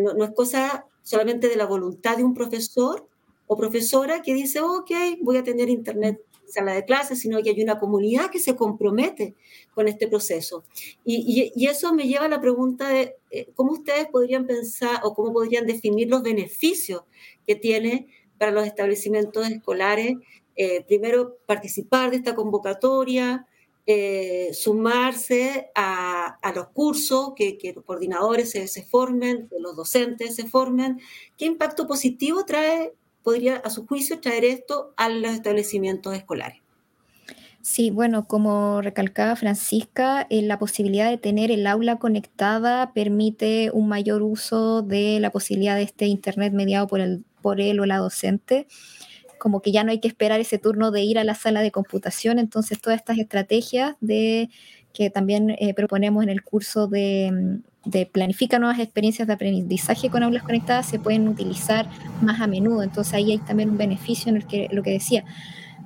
no, 0.00 0.14
no, 0.14 0.24
es 0.24 0.32
cosa 0.32 0.86
solamente 1.02 1.48
de 1.48 1.56
la 1.56 1.66
voluntad 1.66 2.16
de 2.16 2.24
un 2.24 2.34
profesor 2.34 3.06
o 3.46 3.56
profesora 3.56 4.22
que 4.22 4.34
dice, 4.34 4.60
ok, 4.60 4.90
voy 5.22 5.36
a 5.36 5.44
tener 5.44 5.68
internet 5.68 6.20
sala 6.50 6.74
de 6.74 6.84
clases, 6.84 7.20
sino 7.20 7.42
que 7.42 7.50
hay 7.50 7.62
una 7.62 7.78
comunidad 7.78 8.30
que 8.30 8.38
se 8.38 8.56
compromete 8.56 9.34
con 9.74 9.88
este 9.88 10.08
proceso. 10.08 10.64
Y, 11.04 11.52
y, 11.54 11.66
eso 11.66 11.94
me 11.94 12.06
lleva 12.06 12.26
a 12.26 12.28
la 12.28 12.40
pregunta 12.40 12.88
de 12.88 13.16
eh, 13.30 13.48
cómo 13.54 13.72
ustedes 13.72 14.08
podrían 14.08 14.46
pensar 14.46 15.00
o 15.04 15.14
cómo 15.14 15.32
podrían 15.32 15.66
definir 15.66 16.08
los 16.08 16.22
beneficios 16.22 17.02
que 17.46 17.54
tiene 17.54 18.08
para 18.38 18.52
los 18.52 18.66
establecimientos 18.66 19.48
escolares, 19.48 20.16
eh, 20.56 20.84
primero 20.86 21.38
participar 21.46 22.10
de 22.10 22.16
esta 22.16 22.34
convocatoria, 22.34 23.46
eh, 23.86 24.50
sumarse 24.52 25.70
a, 25.74 26.38
los 26.54 26.68
cursos, 26.68 27.32
que, 27.34 27.58
los 27.74 27.84
coordinadores 27.84 28.50
se, 28.50 28.82
formen, 28.82 29.48
los 29.58 29.76
docentes 29.76 30.36
se 30.36 30.46
formen. 30.46 31.00
¿Qué 31.36 31.46
impacto 31.46 31.86
positivo 31.86 32.44
trae, 32.44 32.92
podría 33.22 33.56
a 33.56 33.70
su 33.70 33.86
juicio 33.86 34.20
traer 34.20 34.44
esto 34.44 34.92
a 34.96 35.08
los 35.08 35.32
establecimientos 35.32 36.14
escolares? 36.14 36.60
Sí, 37.62 37.90
bueno, 37.90 38.26
como 38.26 38.80
recalcaba 38.80 39.36
Francisca, 39.36 40.26
eh, 40.30 40.40
la 40.40 40.58
posibilidad 40.58 41.10
de 41.10 41.18
tener 41.18 41.50
el 41.50 41.66
aula 41.66 41.96
conectada 41.96 42.92
permite 42.94 43.70
un 43.72 43.86
mayor 43.86 44.22
uso 44.22 44.80
de 44.80 45.20
la 45.20 45.30
posibilidad 45.30 45.76
de 45.76 45.82
este 45.82 46.06
Internet 46.06 46.54
mediado 46.54 46.86
por, 46.86 47.00
el, 47.00 47.22
por 47.42 47.60
él 47.60 47.80
o 47.80 47.86
la 47.86 47.98
docente 47.98 48.66
como 49.40 49.60
que 49.60 49.72
ya 49.72 49.82
no 49.82 49.90
hay 49.90 49.98
que 49.98 50.06
esperar 50.06 50.38
ese 50.38 50.58
turno 50.58 50.92
de 50.92 51.02
ir 51.02 51.18
a 51.18 51.24
la 51.24 51.34
sala 51.34 51.62
de 51.62 51.72
computación, 51.72 52.38
entonces 52.38 52.80
todas 52.80 53.00
estas 53.00 53.18
estrategias 53.18 53.96
de 54.00 54.50
que 54.92 55.10
también 55.10 55.50
eh, 55.58 55.74
proponemos 55.74 56.22
en 56.22 56.28
el 56.28 56.42
curso 56.42 56.86
de, 56.86 57.32
mm, 57.32 57.90
de 57.90 58.06
Planifica 58.06 58.58
nuevas 58.60 58.78
experiencias 58.78 59.26
de 59.26 59.34
aprendizaje 59.34 60.10
con 60.10 60.22
aulas 60.22 60.42
conectadas 60.44 60.86
se 60.86 60.98
pueden 60.98 61.26
utilizar 61.26 61.88
más 62.22 62.40
a 62.40 62.46
menudo, 62.46 62.84
entonces 62.84 63.14
ahí 63.14 63.32
hay 63.32 63.38
también 63.38 63.70
un 63.70 63.78
beneficio 63.78 64.30
en 64.30 64.36
el 64.36 64.46
que 64.46 64.68
lo 64.70 64.84
que 64.84 64.92
decía, 64.92 65.24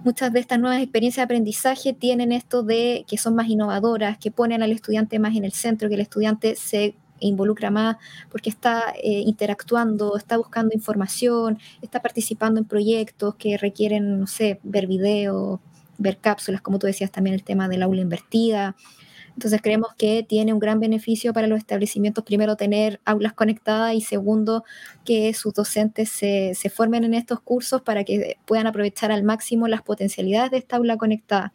muchas 0.04 0.32
de 0.32 0.40
estas 0.40 0.58
nuevas 0.58 0.82
experiencias 0.82 1.22
de 1.22 1.24
aprendizaje 1.24 1.94
tienen 1.94 2.32
esto 2.32 2.62
de 2.62 3.04
que 3.08 3.16
son 3.16 3.34
más 3.34 3.48
innovadoras, 3.48 4.18
que 4.18 4.30
ponen 4.30 4.62
al 4.62 4.72
estudiante 4.72 5.18
más 5.18 5.34
en 5.34 5.44
el 5.44 5.52
centro, 5.52 5.88
que 5.88 5.94
el 5.94 6.02
estudiante 6.02 6.56
se 6.56 6.94
involucra 7.26 7.70
más 7.70 7.96
porque 8.30 8.50
está 8.50 8.94
eh, 9.02 9.22
interactuando, 9.26 10.16
está 10.16 10.36
buscando 10.36 10.74
información, 10.74 11.58
está 11.82 12.00
participando 12.00 12.60
en 12.60 12.66
proyectos 12.66 13.34
que 13.36 13.56
requieren, 13.58 14.20
no 14.20 14.26
sé, 14.26 14.60
ver 14.62 14.86
videos, 14.86 15.60
ver 15.98 16.18
cápsulas, 16.18 16.60
como 16.60 16.78
tú 16.78 16.86
decías 16.86 17.10
también 17.10 17.34
el 17.34 17.44
tema 17.44 17.68
del 17.68 17.82
aula 17.82 18.00
invertida. 18.00 18.76
Entonces 19.34 19.60
creemos 19.62 19.90
que 19.98 20.22
tiene 20.22 20.52
un 20.52 20.60
gran 20.60 20.78
beneficio 20.78 21.32
para 21.32 21.48
los 21.48 21.58
establecimientos, 21.58 22.24
primero 22.24 22.56
tener 22.56 23.00
aulas 23.04 23.32
conectadas 23.32 23.94
y 23.94 24.00
segundo 24.00 24.64
que 25.04 25.34
sus 25.34 25.52
docentes 25.52 26.08
se, 26.08 26.54
formen 26.70 27.02
en 27.02 27.14
estos 27.14 27.40
cursos 27.40 27.82
para 27.82 28.04
que 28.04 28.38
puedan 28.44 28.68
aprovechar 28.68 29.10
al 29.10 29.24
máximo 29.24 29.66
las 29.66 29.82
potencialidades 29.82 30.52
de 30.52 30.58
esta 30.58 30.76
aula 30.76 30.96
conectada. 30.96 31.52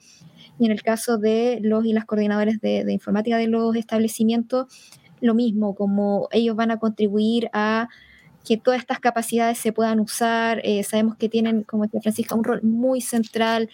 Y 0.60 0.66
en 0.66 0.74
el 0.74 0.84
caso 0.84 1.18
de 1.18 1.60
los 1.62 1.86
y 1.86 1.94
las 1.94 2.04
coordinadores 2.04 2.60
de, 2.60 2.84
de 2.84 2.92
informática 2.92 3.38
de 3.38 3.48
los 3.48 3.74
establecimientos, 3.78 4.68
lo 5.22 5.34
mismo, 5.34 5.76
como 5.76 6.28
ellos 6.32 6.56
van 6.56 6.72
a 6.72 6.80
contribuir 6.80 7.50
a 7.54 7.90
que 8.46 8.58
todas 8.58 8.80
estas 8.80 9.00
capacidades 9.00 9.58
se 9.58 9.74
puedan 9.74 10.00
usar. 10.00 10.62
Eh, 10.64 10.84
sabemos 10.84 11.16
que 11.18 11.30
tienen, 11.30 11.64
como 11.64 11.84
decía 11.84 12.02
Francisca, 12.02 12.36
un 12.36 12.44
rol 12.44 12.62
muy 12.64 13.02
central. 13.02 13.70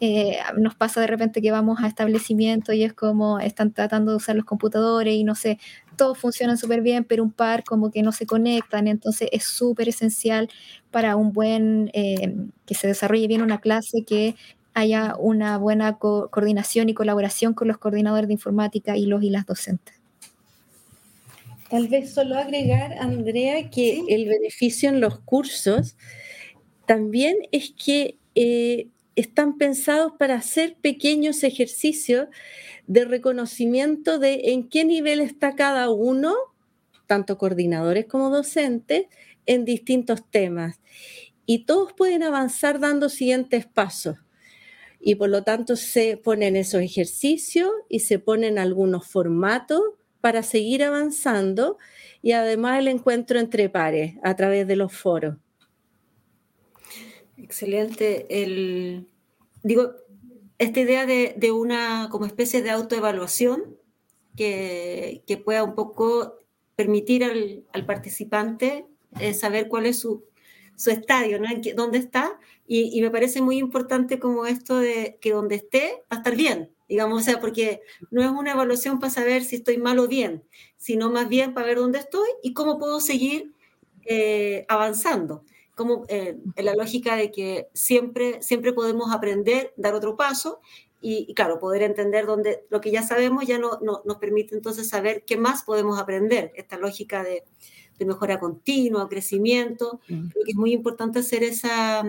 Eh, 0.00 0.38
nos 0.58 0.74
pasa 0.74 1.00
de 1.00 1.06
repente 1.06 1.42
que 1.42 1.50
vamos 1.50 1.80
a 1.82 1.86
establecimientos 1.86 2.74
y 2.74 2.84
es 2.84 2.94
como 2.94 3.38
están 3.38 3.72
tratando 3.72 4.12
de 4.12 4.16
usar 4.16 4.34
los 4.34 4.46
computadores 4.46 5.14
y 5.14 5.24
no 5.24 5.34
sé, 5.34 5.58
todos 5.96 6.16
funcionan 6.18 6.56
súper 6.56 6.80
bien, 6.80 7.04
pero 7.04 7.22
un 7.22 7.32
par 7.32 7.64
como 7.64 7.90
que 7.90 8.02
no 8.02 8.12
se 8.12 8.26
conectan. 8.26 8.88
Entonces 8.88 9.28
es 9.32 9.44
súper 9.44 9.88
esencial 9.88 10.48
para 10.90 11.16
un 11.16 11.32
buen, 11.32 11.90
eh, 11.92 12.34
que 12.66 12.74
se 12.74 12.86
desarrolle 12.86 13.26
bien 13.28 13.42
una 13.42 13.60
clase, 13.60 14.04
que 14.04 14.36
haya 14.74 15.16
una 15.18 15.58
buena 15.58 15.98
coordinación 15.98 16.88
y 16.88 16.94
colaboración 16.94 17.54
con 17.54 17.68
los 17.68 17.78
coordinadores 17.78 18.28
de 18.28 18.34
informática 18.34 18.96
y 18.96 19.06
los 19.06 19.22
y 19.22 19.30
las 19.30 19.44
docentes. 19.46 19.99
Tal 21.70 21.86
vez 21.86 22.12
solo 22.12 22.36
agregar, 22.36 22.94
Andrea, 22.98 23.70
que 23.70 24.02
el 24.08 24.26
beneficio 24.26 24.88
en 24.88 25.00
los 25.00 25.20
cursos 25.20 25.96
también 26.84 27.36
es 27.52 27.72
que 27.72 28.18
eh, 28.34 28.88
están 29.14 29.56
pensados 29.56 30.14
para 30.18 30.34
hacer 30.34 30.74
pequeños 30.80 31.44
ejercicios 31.44 32.26
de 32.88 33.04
reconocimiento 33.04 34.18
de 34.18 34.40
en 34.46 34.68
qué 34.68 34.84
nivel 34.84 35.20
está 35.20 35.54
cada 35.54 35.90
uno, 35.90 36.34
tanto 37.06 37.38
coordinadores 37.38 38.06
como 38.06 38.30
docentes, 38.30 39.06
en 39.46 39.64
distintos 39.64 40.28
temas. 40.28 40.80
Y 41.46 41.66
todos 41.66 41.92
pueden 41.92 42.24
avanzar 42.24 42.80
dando 42.80 43.08
siguientes 43.08 43.64
pasos. 43.66 44.16
Y 44.98 45.14
por 45.14 45.28
lo 45.28 45.44
tanto 45.44 45.76
se 45.76 46.16
ponen 46.16 46.56
esos 46.56 46.82
ejercicios 46.82 47.70
y 47.88 48.00
se 48.00 48.18
ponen 48.18 48.58
algunos 48.58 49.06
formatos 49.06 49.80
para 50.20 50.42
seguir 50.42 50.82
avanzando 50.82 51.78
y 52.22 52.32
además 52.32 52.78
el 52.78 52.88
encuentro 52.88 53.38
entre 53.38 53.68
pares 53.68 54.16
a 54.22 54.36
través 54.36 54.66
de 54.66 54.76
los 54.76 54.92
foros. 54.92 55.36
Excelente. 57.36 58.26
El, 58.42 59.06
digo, 59.62 59.92
esta 60.58 60.80
idea 60.80 61.06
de, 61.06 61.52
una 61.52 62.08
como 62.10 62.26
especie 62.26 62.62
de 62.62 62.70
autoevaluación 62.70 63.76
que, 64.36 65.22
que 65.26 65.38
pueda 65.38 65.64
un 65.64 65.74
poco 65.74 66.36
permitir 66.76 67.24
al, 67.24 67.86
participante 67.86 68.86
eh, 69.18 69.34
saber 69.34 69.68
cuál 69.68 69.86
es 69.86 69.98
su, 69.98 70.24
su 70.76 70.90
estadio, 70.90 71.40
¿no? 71.40 71.46
¿En 71.50 71.62
dónde 71.76 71.98
está. 71.98 72.38
Y, 72.66 72.96
y, 72.96 73.00
me 73.02 73.10
parece 73.10 73.42
muy 73.42 73.58
importante 73.58 74.18
como 74.18 74.46
esto 74.46 74.78
de 74.78 75.18
que 75.20 75.32
donde 75.32 75.56
esté 75.56 76.04
va 76.10 76.16
a 76.16 76.20
estar 76.20 76.36
bien, 76.36 76.70
digamos, 76.90 77.22
o 77.22 77.24
sea, 77.24 77.40
porque 77.40 77.82
no 78.10 78.20
es 78.20 78.28
una 78.28 78.50
evaluación 78.50 78.98
para 78.98 79.12
saber 79.12 79.44
si 79.44 79.56
estoy 79.56 79.78
mal 79.78 80.00
o 80.00 80.08
bien, 80.08 80.42
sino 80.76 81.08
más 81.08 81.28
bien 81.28 81.54
para 81.54 81.68
ver 81.68 81.78
dónde 81.78 82.00
estoy 82.00 82.28
y 82.42 82.52
cómo 82.52 82.80
puedo 82.80 82.98
seguir 82.98 83.52
eh, 84.04 84.66
avanzando. 84.68 85.44
Como 85.76 86.04
eh, 86.08 86.36
en 86.56 86.64
la 86.64 86.74
lógica 86.74 87.14
de 87.14 87.30
que 87.30 87.68
siempre, 87.72 88.42
siempre 88.42 88.72
podemos 88.72 89.12
aprender, 89.14 89.72
dar 89.76 89.94
otro 89.94 90.16
paso 90.16 90.60
y, 91.00 91.32
claro, 91.32 91.60
poder 91.60 91.82
entender 91.82 92.26
dónde 92.26 92.64
lo 92.70 92.80
que 92.80 92.90
ya 92.90 93.02
sabemos 93.02 93.46
ya 93.46 93.58
no, 93.58 93.78
nos 93.80 94.16
permite 94.18 94.56
entonces 94.56 94.88
saber 94.88 95.24
qué 95.24 95.36
más 95.36 95.62
podemos 95.62 95.98
aprender. 95.98 96.52
Esta 96.56 96.76
lógica 96.76 97.22
de, 97.22 97.44
de 98.00 98.04
mejora 98.04 98.40
continua, 98.40 99.08
crecimiento, 99.08 100.00
mm. 100.08 100.28
creo 100.30 100.44
que 100.44 100.50
es 100.50 100.56
muy 100.56 100.72
importante 100.72 101.20
hacer 101.20 101.44
esa, 101.44 102.02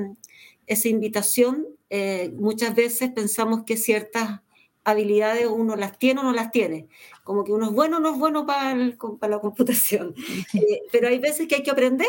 esa 0.65 0.88
invitación. 0.88 1.67
Eh, 1.91 2.34
muchas 2.36 2.74
veces 2.74 3.12
pensamos 3.12 3.63
que 3.63 3.78
ciertas 3.78 4.41
habilidades 4.84 5.48
uno 5.48 5.76
las 5.76 5.98
tiene 5.98 6.22
o 6.22 6.24
no 6.24 6.34
las 6.34 6.52
tiene. 6.52 6.88
Como 7.24 7.44
que 7.44 7.52
uno 7.52 7.67
es 7.67 7.72
bueno 7.72 7.98
o 7.98 8.00
no 8.00 8.12
es 8.13 8.17
bueno 8.17 8.46
para, 8.46 8.76
para 9.20 9.36
la 9.36 9.39
computación. 9.39 10.15
Eh, 10.54 10.82
pero 10.91 11.08
hay 11.08 11.20
veces 11.20 11.48
que 11.48 11.56
hay 11.56 11.63
que 11.63 11.72
aprender 11.72 12.08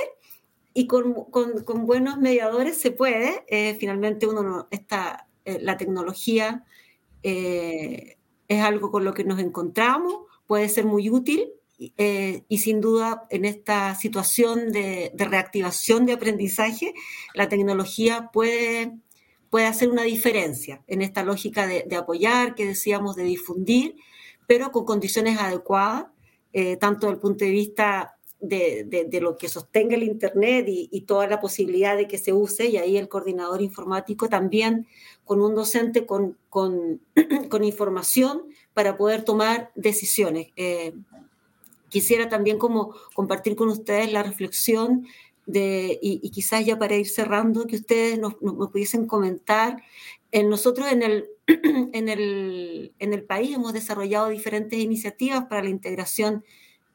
y 0.75 0.87
con, 0.87 1.25
con, 1.25 1.65
con 1.65 1.87
buenos 1.87 2.19
mediadores 2.19 2.81
se 2.81 2.91
puede. 2.91 3.45
Eh, 3.49 3.77
finalmente 3.79 4.27
uno 4.27 4.43
no, 4.43 4.69
está, 4.71 5.29
eh, 5.45 5.59
la 5.61 5.77
tecnología 5.77 6.65
es 7.25 8.63
algo 8.63 8.91
con 8.91 9.05
lo 9.05 9.15
que 9.15 9.23
nos 9.23 9.39
encontramos, 9.39 10.25
puede 10.49 10.69
ser 10.69 10.87
muy 10.87 11.09
útil 11.09 11.53
y 11.79 12.59
sin 12.59 12.81
duda 12.81 13.29
en 13.31 13.45
esta 13.45 13.95
situación 13.95 14.73
de, 14.73 15.13
de, 15.15 15.25
reactivación 15.25 16.05
de 16.05 16.15
aprendizaje, 16.15 16.95
la 17.35 17.49
tecnología 17.49 18.31
puede 18.33 18.99
puede 19.53 19.67
hacer 19.67 19.91
una 19.91 20.05
diferencia 20.05 20.83
en 20.87 21.03
esta 21.03 21.23
lógica 21.23 21.67
de, 21.67 21.95
apoyar, 21.95 22.55
que 22.55 22.67
decíamos, 22.67 23.17
de 23.17 23.25
difundir, 23.25 23.97
pero 24.47 24.73
con 24.73 24.87
condiciones 24.87 25.39
adecuadas, 25.39 26.07
eh, 26.55 26.79
tanto 26.79 27.07
desde 27.07 27.17
el 27.17 27.21
punto 27.21 27.45
de 27.45 27.51
vista 27.51 28.17
de, 28.41 29.19
lo 29.21 29.37
que 29.37 29.51
sostenga 29.51 29.95
el 29.95 30.05
Internet 30.05 30.65
y, 30.69 31.03
toda 31.03 31.27
la 31.27 31.39
posibilidad 31.39 31.99
de 31.99 32.09
que 32.09 32.17
se 32.17 32.33
use, 32.33 32.71
y 32.71 32.79
ahí 32.79 32.97
el 32.97 33.11
coordinador 33.11 33.61
informático 33.61 34.27
también 34.31 34.87
con 35.27 35.43
un 35.43 35.55
docente 35.55 36.07
con, 36.07 36.39
con, 36.49 37.03
información 37.63 38.45
para 38.73 38.97
poder 38.97 39.23
tomar 39.23 39.71
decisiones. 39.75 40.49
Eh, 40.57 40.95
quisiera 41.91 42.31
también 42.31 42.57
como 42.57 42.95
compartir 43.13 43.55
con 43.55 43.69
ustedes 43.69 44.11
la 44.15 44.23
reflexión 44.23 45.07
y, 45.47 46.31
quizás 46.31 46.65
ya 46.65 46.79
para 46.79 46.97
ir 46.97 47.09
cerrando, 47.09 47.67
que 47.67 47.77
ustedes 47.77 48.19
nos, 48.19 48.35
pudiesen 48.35 49.07
comentar. 49.07 49.83
En 50.31 50.49
nosotros 50.49 50.91
en 50.91 51.03
el, 51.03 51.29
en, 51.47 52.09
el, 52.09 52.93
en 52.99 53.13
el 53.13 53.25
país 53.25 53.55
hemos 53.55 53.73
desarrollado 53.73 54.29
diferentes 54.29 54.79
iniciativas 54.79 55.45
para 55.45 55.63
la 55.63 55.71
integración 55.71 56.45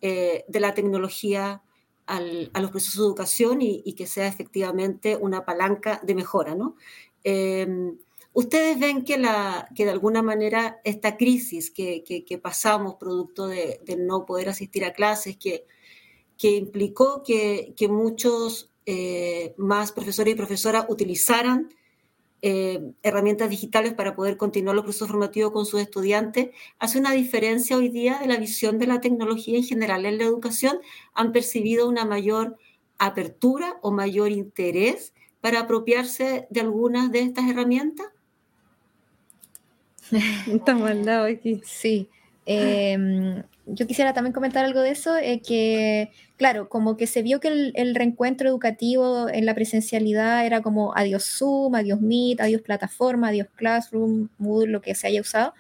eh, 0.02 0.46
de 0.48 0.60
la 0.60 0.74
tecnología 0.74 1.62
al, 2.06 2.50
a 2.54 2.62
los 2.62 2.72
procesos 2.72 3.00
de 3.00 3.06
educación 3.08 3.62
y, 3.62 3.94
que 3.94 4.08
sea 4.08 4.28
efectivamente 4.28 5.18
una 5.18 5.46
palanca 5.46 6.00
de 6.04 6.16
mejora. 6.16 6.56
¿no? 6.56 6.76
Em, 7.24 7.98
¿Ustedes 8.34 8.80
ven 8.80 9.04
que, 9.04 9.18
la, 9.18 9.68
que 9.76 9.86
de 9.86 9.92
alguna 9.92 10.22
manera 10.22 10.80
esta 10.84 11.18
crisis 11.18 11.72
que, 11.72 12.04
que, 12.04 12.38
pasamos 12.38 12.96
producto 12.96 13.48
de, 13.48 13.82
de, 13.84 13.98
no 13.98 14.26
poder 14.26 14.50
asistir 14.50 14.86
a 14.86 14.94
clases, 14.94 15.38
que 15.38 15.66
que 16.38 16.52
implicó 16.52 17.24
que, 17.24 17.74
muchos 17.90 18.72
eh, 18.86 19.54
más 19.58 19.92
profesores 19.92 20.34
y 20.34 20.38
profesoras 20.38 20.86
utilizaran 20.90 21.70
eh, 22.44 22.94
herramientas 23.02 23.50
digitales 23.50 23.94
para 23.94 24.16
poder 24.16 24.38
continuar 24.38 24.76
los 24.76 24.84
procesos 24.84 25.08
formativos 25.08 25.52
con 25.52 25.66
sus 25.66 25.82
estudiantes, 25.82 26.50
hace 26.78 27.00
una 27.00 27.12
diferencia 27.12 27.76
hoy 27.76 27.90
día 27.90 28.20
de 28.20 28.28
la 28.28 28.38
visión 28.38 28.78
de 28.78 28.86
la 28.86 29.02
tecnología 29.02 29.58
en 29.58 29.64
general 29.64 30.06
en 30.06 30.20
la 30.20 30.26
educación. 30.26 30.80
¿Han 31.14 31.32
percibido 31.32 31.90
una 31.90 32.06
mayor 32.06 32.58
apertura 33.00 33.78
o 33.82 33.92
mayor 33.92 34.32
interés 34.32 35.14
para 35.42 35.62
apropiarse 35.62 36.48
de 36.52 36.62
algunas 36.62 37.12
de 37.12 37.22
estas 37.22 37.50
herramientas? 37.50 38.08
Estamos 40.48 40.90
al 40.90 41.06
lado 41.06 41.26
aquí. 41.26 41.62
Sí. 41.66 42.08
Em, 42.50 43.44
yo 43.66 43.86
quisiera 43.88 44.14
también 44.14 44.32
comentar 44.32 44.64
algo 44.64 44.80
de 44.80 44.92
eso, 44.92 45.18
eh, 45.18 45.42
que 45.46 46.12
claro, 46.38 46.70
como 46.70 46.96
que 46.96 47.06
se 47.06 47.22
vio 47.22 47.42
que 47.42 47.50
el, 47.76 47.94
reencuentro 47.94 48.48
educativo 48.48 49.28
en 49.28 49.46
la 49.46 49.54
presencialidad 49.54 50.46
era 50.46 50.62
como 50.62 50.96
adiós 50.96 51.26
Zoom, 51.26 51.76
adiós 51.76 52.00
Meet, 52.00 52.40
adiós 52.40 52.62
plataforma, 52.62 53.28
adiós 53.28 53.48
Classroom, 53.56 54.30
Moodle, 54.38 54.72
lo 54.72 54.82
que 54.82 54.96
se 54.96 55.08
haya 55.08 55.20
usado. 55.20 55.54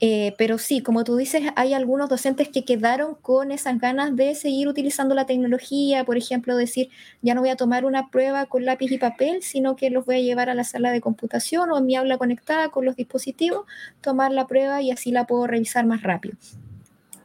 Eh, 0.00 0.34
pero 0.38 0.58
sí, 0.58 0.80
como 0.80 1.02
tú 1.02 1.16
dices, 1.16 1.42
hay 1.56 1.74
algunos 1.74 2.08
docentes 2.08 2.48
que 2.48 2.64
quedaron 2.64 3.16
con 3.16 3.50
esas 3.50 3.80
ganas 3.80 4.14
de 4.14 4.34
seguir 4.36 4.68
utilizando 4.68 5.14
la 5.14 5.26
tecnología, 5.26 6.04
por 6.04 6.16
ejemplo, 6.16 6.56
decir, 6.56 6.88
ya 7.20 7.34
no 7.34 7.40
voy 7.40 7.50
a 7.50 7.56
tomar 7.56 7.84
una 7.84 8.10
prueba 8.10 8.46
con 8.46 8.64
lápiz 8.64 8.92
y 8.92 8.98
papel, 8.98 9.42
sino 9.42 9.74
que 9.74 9.90
los 9.90 10.04
voy 10.04 10.16
a 10.16 10.20
llevar 10.20 10.50
a 10.50 10.54
la 10.54 10.64
sala 10.64 10.92
de 10.92 11.00
computación 11.00 11.70
o 11.72 11.78
en 11.78 11.86
mi 11.86 11.96
aula 11.96 12.16
conectada 12.16 12.68
con 12.68 12.84
los 12.84 12.94
dispositivos, 12.94 13.66
tomar 14.00 14.30
la 14.30 14.46
prueba 14.46 14.80
y 14.82 14.92
así 14.92 15.10
la 15.10 15.26
puedo 15.26 15.46
revisar 15.46 15.84
más 15.84 16.02
rápido 16.02 16.36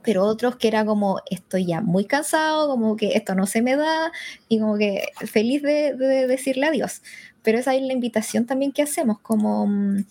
pero 0.04 0.26
otros 0.26 0.58
que 0.58 0.68
era 0.68 0.86
como, 0.86 1.22
estoy 1.30 1.66
ya 1.66 1.82
muy 1.82 2.06
cansado, 2.06 2.68
como 2.68 2.96
que 2.96 3.14
esto 3.16 3.34
no 3.36 3.48
se 3.48 3.62
me 3.62 3.76
da, 3.76 4.12
y 4.50 4.60
como 4.60 4.78
que 4.78 5.06
feliz 5.26 5.64
de, 5.64 5.96
decirle 6.28 6.68
adiós. 6.68 7.02
Pero 7.44 7.60
esa 7.60 7.76
es 7.76 7.82
la 7.82 7.94
invitación 7.94 8.46
también 8.46 8.72
que 8.72 8.82
hacemos, 8.82 9.20
como, 9.20 9.68
mm, 9.68 10.06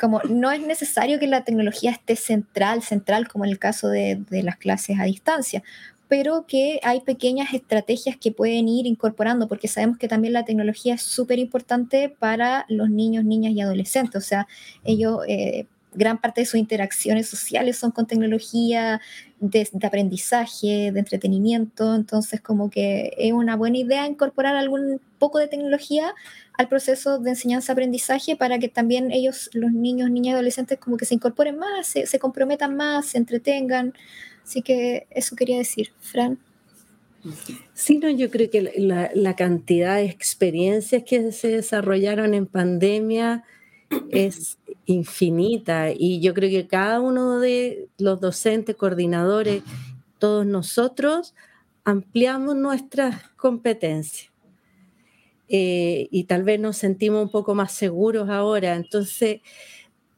como 0.00 0.20
no 0.28 0.50
es 0.50 0.60
necesario 0.60 1.18
que 1.18 1.26
la 1.26 1.44
tecnología 1.44 1.90
esté 1.90 2.16
central, 2.16 2.82
central, 2.82 3.28
como 3.28 3.44
en 3.44 3.50
el 3.50 3.58
caso 3.58 3.88
de, 3.88 4.22
de 4.30 4.42
las 4.42 4.56
clases 4.56 5.00
a 5.00 5.04
distancia, 5.04 5.62
pero 6.10 6.44
que 6.44 6.80
hay 6.82 7.02
pequeñas 7.02 7.54
estrategias 7.54 8.16
que 8.16 8.32
pueden 8.32 8.66
ir 8.66 8.84
incorporando, 8.84 9.46
porque 9.46 9.68
sabemos 9.68 9.96
que 9.96 10.08
también 10.08 10.32
la 10.32 10.44
tecnología 10.44 10.94
es 10.94 11.02
súper 11.02 11.38
importante 11.38 12.08
para 12.08 12.66
los 12.68 12.90
niños, 12.90 13.24
niñas 13.24 13.52
y 13.52 13.60
adolescentes. 13.60 14.16
O 14.16 14.26
sea, 14.26 14.48
ellos 14.82 15.20
eh, 15.28 15.66
gran 15.92 16.20
parte 16.20 16.42
de 16.42 16.46
sus 16.46 16.60
interacciones 16.60 17.28
sociales 17.28 17.76
son 17.76 17.90
con 17.90 18.06
tecnología, 18.06 19.00
de, 19.40 19.68
aprendizaje, 19.82 20.92
de 20.92 20.98
entretenimiento, 20.98 21.94
entonces 21.94 22.40
como 22.40 22.70
que 22.70 23.14
es 23.16 23.32
una 23.32 23.56
buena 23.56 23.78
idea 23.78 24.06
incorporar 24.06 24.54
algún 24.54 25.00
poco 25.18 25.38
de 25.38 25.48
tecnología 25.48 26.14
al 26.52 26.68
proceso 26.68 27.18
de 27.18 27.30
enseñanza-aprendizaje 27.30 28.36
para 28.36 28.58
que 28.58 28.68
también 28.68 29.10
ellos, 29.10 29.48
los 29.54 29.72
niños, 29.72 30.10
niñas 30.10 30.32
y 30.32 30.34
adolescentes, 30.34 30.78
como 30.78 30.98
que 30.98 31.06
se 31.06 31.14
incorporen 31.14 31.58
más, 31.58 31.86
se, 31.86 32.18
comprometan 32.18 32.76
más, 32.76 33.06
se 33.06 33.18
entretengan. 33.18 33.94
Así 34.44 34.60
que 34.60 35.06
eso 35.10 35.36
quería 35.36 35.56
decir, 35.56 35.90
Fran. 36.00 36.38
Sí, 37.72 37.98
no, 37.98 38.10
yo 38.10 38.30
creo 38.30 38.50
que 38.50 38.72
la, 38.76 39.10
la 39.14 39.36
cantidad 39.36 39.96
de 39.96 40.04
experiencias 40.04 41.02
que 41.04 41.32
se 41.32 41.48
desarrollaron 41.48 42.34
en 42.34 42.46
pandemia, 42.46 43.44
es 44.10 44.58
infinita 44.86 45.90
y 45.92 46.20
yo 46.20 46.34
creo 46.34 46.50
que 46.50 46.66
cada 46.66 47.00
uno 47.00 47.40
de 47.40 47.88
los 47.98 48.20
docentes, 48.20 48.76
coordinadores, 48.76 49.62
todos 50.18 50.46
nosotros 50.46 51.34
ampliamos 51.84 52.56
nuestras 52.56 53.28
competencias 53.30 54.30
eh, 55.48 56.08
y 56.10 56.24
tal 56.24 56.44
vez 56.44 56.60
nos 56.60 56.76
sentimos 56.76 57.24
un 57.24 57.30
poco 57.30 57.54
más 57.54 57.72
seguros 57.72 58.28
ahora. 58.28 58.76
Entonces, 58.76 59.40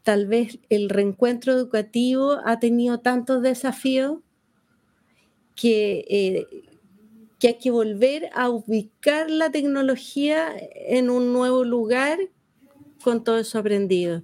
tal 0.03 0.27
vez 0.27 0.59
el 0.69 0.91
reencuentro 0.91 1.53
educativo 1.53 2.39
ha 2.45 2.59
tenido 2.59 3.01
tantos 3.01 3.41
desafíos 3.41 4.19
que, 5.55 6.05
eh, 6.09 6.47
que 7.39 7.49
hay 7.49 7.55
que 7.55 7.71
volver 7.71 8.29
a 8.35 8.51
ubicar 8.51 9.31
la 9.31 9.51
tecnología 9.51 10.55
en 10.75 11.09
un 11.09 11.33
nuevo 11.33 11.65
lugar 11.65 12.19
con 13.03 13.25
todo 13.25 13.39
eso 13.39 13.59
aprendido, 13.59 14.23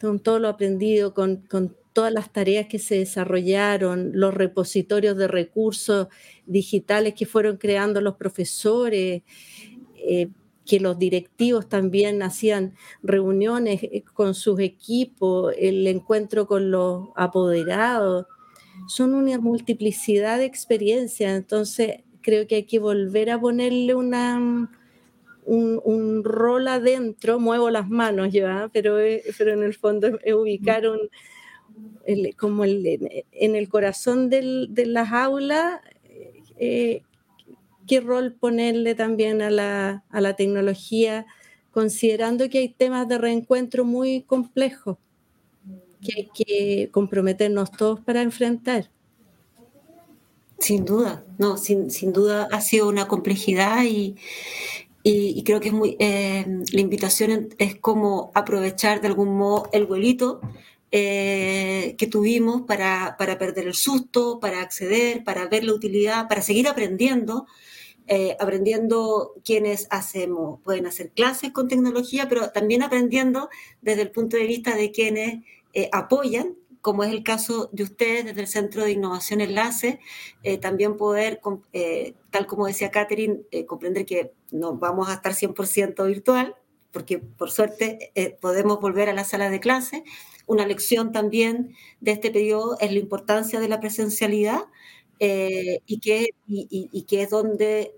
con 0.00 0.20
todo 0.20 0.38
lo 0.38 0.48
aprendido, 0.48 1.14
con, 1.14 1.46
todas 1.92 2.12
las 2.12 2.32
tareas 2.32 2.68
que 2.68 2.78
se 2.78 2.96
desarrollaron, 2.98 4.12
los 4.14 4.32
repositorios 4.32 5.16
de 5.16 5.26
recursos 5.26 6.06
digitales 6.46 7.14
que 7.14 7.26
fueron 7.26 7.56
creando 7.56 8.00
los 8.00 8.14
profesores, 8.14 9.22
eh, 9.96 10.28
que 10.64 10.78
los 10.78 10.96
directivos 10.96 11.68
también 11.68 12.22
hacían 12.22 12.74
reuniones 13.02 13.82
eh, 13.82 14.04
con 14.14 14.34
sus 14.34 14.60
equipos, 14.60 15.52
el 15.58 15.84
encuentro 15.88 16.46
con 16.46 16.70
los 16.70 17.08
apoderados. 17.16 18.26
Son 18.86 19.14
una 19.14 19.38
multiplicidad 19.38 20.38
de 20.38 20.44
experiencias, 20.44 21.36
entonces 21.36 22.04
creo 22.20 22.46
que 22.46 22.56
hay 22.56 22.64
que 22.64 22.78
volver 22.78 23.30
a 23.30 23.40
ponerle 23.40 23.94
una, 23.94 24.70
un, 25.48 26.22
rol 26.24 26.68
adentro, 26.68 27.40
muevo 27.40 27.70
las 27.70 27.88
manos 27.88 28.32
ya, 28.32 28.70
pero, 28.72 28.96
pero 29.36 29.52
en 29.52 29.62
el 29.62 29.74
fondo 29.74 30.18
es 30.22 30.34
ubicar 30.34 30.84
como 32.36 32.64
en 32.64 33.56
el 33.56 33.68
corazón 33.68 34.30
de 34.30 34.86
las 34.86 35.12
aulas, 35.12 35.80
eh, 36.58 37.02
qué 37.86 38.00
rol 38.00 38.34
ponerle 38.34 38.94
también 38.94 39.42
a 39.42 39.50
la, 39.50 40.04
a 40.10 40.20
la 40.20 40.36
tecnología, 40.36 41.26
considerando 41.70 42.48
que 42.48 42.58
hay 42.58 42.68
temas 42.68 43.08
de 43.08 43.18
reencuentro 43.18 43.84
muy 43.84 44.22
complejos 44.22 44.98
que 46.00 46.12
hay 46.16 46.28
que 46.32 46.90
comprometernos 46.92 47.72
todos 47.72 48.00
para 48.00 48.22
enfrentar. 48.22 48.90
Sin 50.58 50.84
duda, 50.84 51.24
no, 51.38 51.56
sin, 51.56 51.90
sin 51.90 52.12
duda 52.12 52.48
ha 52.50 52.60
sido 52.60 52.88
una 52.88 53.06
complejidad 53.06 53.84
y, 53.84 54.16
y, 55.10 55.42
creo 55.42 55.60
que 55.60 55.68
es 55.68 55.74
muy, 55.74 55.96
eh, 55.98 56.44
la 56.70 56.80
invitación 56.80 57.48
es 57.56 57.76
como 57.76 58.30
aprovechar 58.34 59.00
de 59.00 59.08
algún 59.08 59.36
modo 59.38 59.70
el 59.72 59.86
vuelito 59.86 60.40
eh, 60.90 61.94
que 61.96 62.06
tuvimos 62.06 62.62
para, 62.62 63.16
para, 63.18 63.38
perder 63.38 63.68
el 63.68 63.74
susto, 63.74 64.38
para 64.38 64.60
acceder, 64.60 65.24
para 65.24 65.46
ver 65.46 65.64
la 65.64 65.72
utilidad, 65.72 66.28
para 66.28 66.42
seguir 66.42 66.68
aprendiendo, 66.68 67.46
eh, 68.06 68.36
aprendiendo 68.38 69.32
quienes 69.44 69.86
hacemos, 69.88 70.60
pueden 70.62 70.86
hacer 70.86 71.10
clases 71.10 71.52
con 71.52 71.68
tecnología, 71.68 72.28
pero 72.28 72.50
también 72.50 72.82
aprendiendo 72.82 73.48
desde 73.80 74.02
el 74.02 74.10
punto 74.10 74.36
de 74.36 74.44
vista 74.46 74.76
de 74.76 74.90
quienes 74.90 75.42
apoyan 75.92 76.54
como 76.88 77.04
es 77.04 77.12
el 77.12 77.22
caso 77.22 77.68
de 77.70 77.82
ustedes 77.82 78.24
desde 78.24 78.40
el 78.40 78.46
Centro 78.46 78.82
de 78.82 78.92
Innovación 78.92 79.42
Enlace, 79.42 80.00
eh, 80.42 80.56
también 80.56 80.96
poder, 80.96 81.38
eh, 81.74 82.14
tal 82.30 82.46
como 82.46 82.66
decía 82.66 82.90
Catherine, 82.90 83.42
eh, 83.50 83.66
comprender 83.66 84.06
que 84.06 84.32
no 84.52 84.74
vamos 84.74 85.10
a 85.10 85.12
estar 85.12 85.34
100% 85.34 86.06
virtual, 86.06 86.56
porque 86.90 87.18
por 87.18 87.50
suerte 87.50 88.10
podemos 88.40 88.80
volver 88.80 89.10
a 89.10 89.12
la 89.12 89.24
sala 89.24 89.50
de 89.50 89.60
clase. 89.60 90.02
Una 90.46 90.66
lección 90.66 91.12
también 91.12 91.76
de 92.00 92.12
este 92.12 92.30
periodo 92.30 92.78
es 92.80 92.90
la 92.90 93.00
importancia 93.00 93.60
de 93.60 93.68
la 93.68 93.80
presencialidad 93.80 94.62
y, 95.18 96.00
que, 96.00 96.30
y, 96.46 97.02
que 97.02 97.20
es 97.20 97.28
donde 97.28 97.92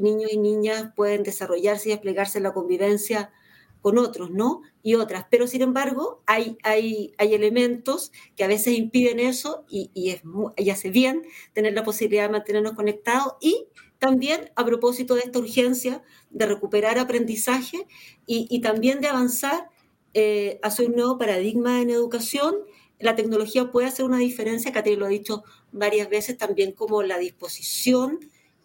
niños 0.00 0.32
y 0.32 0.38
niñas 0.38 0.92
pueden 0.96 1.24
desarrollarse 1.24 1.90
y 1.90 1.92
desplegarse 1.92 2.40
la 2.40 2.54
convivencia 2.54 3.32
con 3.80 3.98
otros, 3.98 4.30
¿no? 4.30 4.62
Y 4.82 4.94
otras. 4.94 5.26
Pero 5.30 5.46
sin 5.46 5.62
embargo, 5.62 6.22
hay, 6.26 6.56
hay, 6.62 7.12
hay 7.18 7.34
elementos 7.34 8.12
que 8.36 8.44
a 8.44 8.48
veces 8.48 8.74
impiden 8.76 9.20
eso 9.20 9.64
y, 9.68 9.90
y, 9.94 10.10
es, 10.10 10.22
y 10.56 10.70
hace 10.70 10.90
bien 10.90 11.22
tener 11.52 11.74
la 11.74 11.84
posibilidad 11.84 12.24
de 12.24 12.32
mantenernos 12.32 12.74
conectados 12.74 13.34
y 13.40 13.66
también 13.98 14.50
a 14.56 14.64
propósito 14.64 15.14
de 15.14 15.22
esta 15.22 15.38
urgencia 15.38 16.02
de 16.30 16.46
recuperar 16.46 16.98
aprendizaje 16.98 17.86
y, 18.26 18.46
y 18.50 18.60
también 18.60 19.00
de 19.00 19.08
avanzar 19.08 19.68
eh, 20.14 20.58
hacia 20.62 20.86
un 20.86 20.94
nuevo 20.96 21.18
paradigma 21.18 21.80
en 21.80 21.90
educación. 21.90 22.56
La 22.98 23.14
tecnología 23.16 23.70
puede 23.70 23.88
hacer 23.88 24.04
una 24.04 24.18
diferencia, 24.18 24.72
Catherine 24.72 25.00
lo 25.00 25.06
ha 25.06 25.10
dicho 25.10 25.42
varias 25.72 26.10
veces, 26.10 26.36
también 26.36 26.72
como 26.72 27.02
la 27.02 27.18
disposición 27.18 28.20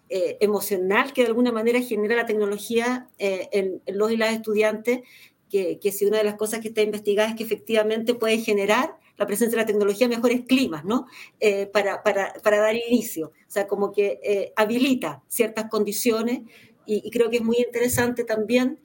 eh, 0.10 0.38
emocional 0.40 1.14
que 1.14 1.22
de 1.22 1.28
alguna 1.28 1.52
manera 1.52 1.82
genera 1.82 2.16
la 2.16 2.26
tecnología 2.26 3.08
eh, 3.18 3.50
en, 3.52 3.82
los 3.88 4.12
y 4.12 4.18
las 4.18 4.34
estudiantes, 4.34 5.02
que, 5.50 5.80
que, 5.80 5.92
si 5.92 6.06
una 6.06 6.18
de 6.18 6.24
las 6.24 6.36
cosas 6.36 6.60
que 6.60 6.68
está 6.68 6.82
investigada 6.82 7.30
es 7.30 7.36
que 7.36 7.44
efectivamente 7.44 8.14
puede 8.14 8.38
generar 8.40 8.98
la 9.18 9.26
presencia 9.26 9.58
de 9.58 9.64
la 9.64 9.68
tecnología 9.68 10.08
mejores 10.08 10.42
climas, 10.46 10.86
¿no? 10.86 11.08
Eh, 11.40 11.68
para, 11.68 12.04
para, 12.04 12.34
para, 12.44 12.60
dar 12.60 12.76
inicio, 12.76 13.28
o 13.28 13.52
sea, 13.52 13.68
como 13.68 13.92
que 13.92 14.52
habilita 14.56 15.24
ciertas 15.28 15.70
condiciones 15.70 16.42
y, 16.86 17.02
y, 17.04 17.10
creo 17.12 17.30
que 17.30 17.38
es 17.38 17.44
muy 17.44 17.58
interesante 17.58 18.26
también 18.26 18.80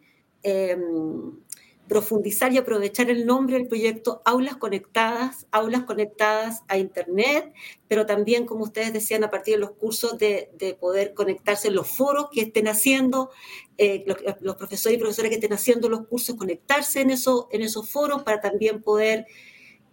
profundizar 1.90 2.52
y 2.52 2.56
aprovechar 2.56 3.10
el 3.10 3.26
nombre 3.26 3.58
del 3.58 3.66
proyecto 3.66 4.22
Aulas 4.24 4.56
Conectadas, 4.58 5.48
aulas 5.50 5.82
conectadas 5.82 6.62
a 6.68 6.78
Internet, 6.78 7.52
pero 7.88 8.06
también, 8.06 8.46
como 8.46 8.62
ustedes 8.62 8.92
decían, 8.92 9.24
a 9.24 9.30
partir 9.30 9.54
de 9.54 9.60
los 9.60 9.72
cursos 9.72 10.16
de, 10.16 10.76
poder 10.78 11.14
conectarse 11.14 11.66
en 11.66 11.74
los 11.74 11.88
foros 11.88 12.28
que 12.30 12.42
estén 12.42 12.68
haciendo, 12.68 13.30
eh, 13.76 14.04
los, 14.40 14.54
profesores 14.54 14.96
y 14.96 15.00
profesoras 15.00 15.30
que 15.30 15.34
estén 15.34 15.52
haciendo 15.52 15.88
los 15.88 16.06
cursos, 16.06 16.36
conectarse 16.36 17.00
en, 17.00 17.10
eso, 17.10 17.48
en 17.50 17.62
esos 17.62 17.90
foros 17.90 18.22
para 18.22 18.40
también 18.40 18.84
poder 18.84 19.26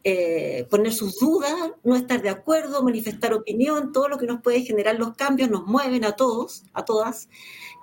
eh, 0.04 0.66
poner 0.70 0.94
sus 0.94 1.20
dudas, 1.20 1.54
no 1.84 1.96
estar 1.96 2.22
de 2.22 2.30
acuerdo, 2.30 2.84
manifestar 2.84 3.34
opinión, 3.34 3.92
todo 3.92 4.08
lo 4.08 4.18
que 4.18 4.26
nos 4.26 4.42
puede 4.42 4.62
generar 4.62 4.98
los 4.98 5.16
cambios 5.16 5.50
nos 5.50 5.66
mueven 5.66 6.06
a 6.06 6.16
todos, 6.16 6.64
a 6.74 6.86
todas. 6.86 7.28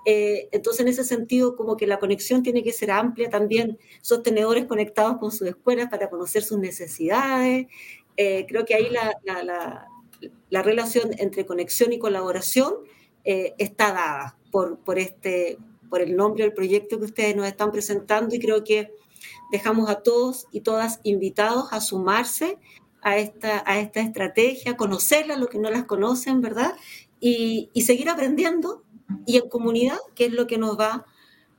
Eh, 0.07 0.49
entonces, 0.53 0.81
en 0.81 0.89
ese 0.89 1.05
sentido, 1.05 1.57
como 1.57 1.77
que 1.77 1.87
la 1.87 1.99
conexión 1.99 2.43
tiene 2.43 2.63
que 2.63 2.73
ser 2.73 2.91
amplia 2.91 3.31
también, 3.31 3.79
sostenedores 4.03 4.67
conectados 4.67 5.19
con 5.19 5.33
sus 5.33 5.49
escuelas 5.49 5.89
para 5.91 6.11
conocer 6.11 6.43
sus 6.43 6.59
necesidades. 6.59 7.67
Eh, 8.17 8.47
creo 8.49 8.65
que 8.65 8.75
ahí 8.75 8.91
la, 8.91 9.13
la, 9.25 9.89
la, 10.51 10.63
relación 10.63 11.11
entre 11.19 11.47
conexión 11.47 11.93
y 11.93 11.99
colaboración 11.99 12.75
eh, 13.25 13.55
está 13.59 13.93
dada 13.93 14.39
por, 14.51 14.79
este, 14.99 15.59
por 15.91 16.01
el 16.01 16.15
nombre 16.15 16.45
del 16.45 16.53
proyecto 16.53 16.99
que 16.99 17.07
ustedes 17.07 17.35
nos 17.35 17.47
están 17.47 17.73
presentando 17.73 18.35
y 18.35 18.39
creo 18.39 18.63
que 18.63 18.93
dejamos 19.51 19.91
a 19.91 20.03
todos 20.03 20.47
y 20.51 20.61
todas 20.61 21.01
invitados 21.03 21.73
a 21.73 21.81
sumarse 21.81 22.59
a 23.03 23.19
esta, 23.19 23.63
a 23.67 23.79
esta 23.79 24.01
estrategia, 24.01 24.77
conocerla, 24.77 25.37
los 25.37 25.49
que 25.49 25.59
no 25.59 25.71
las 25.71 25.85
conocen, 25.85 26.41
¿verdad? 26.41 26.75
Y, 27.21 27.71
y 27.75 27.83
seguir 27.83 28.09
aprendiendo 28.09 28.83
y 29.27 29.37
en 29.37 29.49
comunidad, 29.49 29.99
que 30.15 30.27
es 30.27 30.33
lo 30.33 30.47
que 30.47 30.59
nos 30.59 30.79
va, 30.79 31.05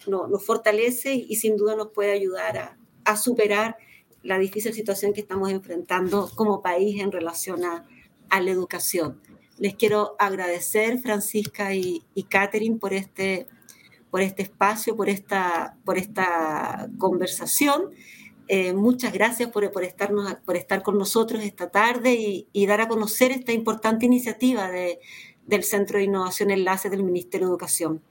nos 0.08 0.46
fortalece 0.46 1.14
y, 1.14 1.36
sin 1.36 1.58
duda 1.58 1.76
nos 1.76 1.90
puede 1.90 2.12
ayudar 2.12 2.78
a, 3.04 3.18
superar 3.18 3.78
la 4.24 4.40
difícil 4.40 4.74
situación 4.74 5.14
que 5.14 5.22
estamos 5.22 5.52
enfrentando 5.52 6.30
como 6.36 6.64
país 6.64 7.00
en 7.00 7.12
relación 7.12 7.64
a, 7.64 7.86
la 8.32 8.52
educación. 8.52 9.22
Les 9.58 9.76
quiero 9.76 10.16
agradecer, 10.20 11.00
Francisca 11.00 11.74
y 11.74 12.04
Catherine, 12.30 12.78
por 12.78 12.94
este, 12.94 13.48
por 14.12 14.22
este 14.22 14.44
espacio, 14.44 14.96
por 14.96 15.10
esta, 15.10 15.78
por 15.84 15.98
esta 15.98 16.90
conversación. 16.98 17.92
Eh, 18.48 18.74
muchas 18.74 19.12
gracias 19.12 19.50
por, 19.50 19.72
por, 19.72 19.84
estarnos, 19.84 20.36
por 20.46 20.56
estar 20.56 20.84
con 20.84 20.98
nosotros 20.98 21.44
esta 21.44 21.72
tarde 21.72 22.48
y, 22.52 22.66
dar 22.68 22.82
a 22.82 22.88
conocer 22.88 23.32
esta 23.32 23.52
importante 23.52 24.06
iniciativa 24.06 24.70
de, 24.70 25.00
del 25.48 25.64
Centro 25.64 25.98
de 25.98 26.06
Innovación 26.06 26.52
Enlace 26.52 26.90
del 26.90 27.04
Ministerio 27.04 27.48
de 27.48 27.52
Educación. 27.52 28.02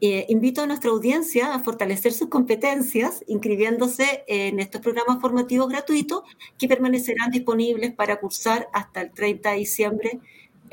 Eh, 0.00 0.26
invito 0.28 0.60
a 0.60 0.66
nuestra 0.66 0.90
audiencia 0.90 1.54
a 1.54 1.60
fortalecer 1.60 2.12
sus 2.12 2.28
competencias 2.28 3.24
inscribiéndose 3.26 4.24
en 4.26 4.60
estos 4.60 4.82
programas 4.82 5.20
formativos 5.20 5.68
gratuitos 5.68 6.24
que 6.58 6.68
permanecerán 6.68 7.30
disponibles 7.30 7.94
para 7.94 8.20
cursar 8.20 8.68
hasta 8.72 9.00
el 9.00 9.12
30 9.12 9.52
de 9.52 9.56
diciembre 9.56 10.20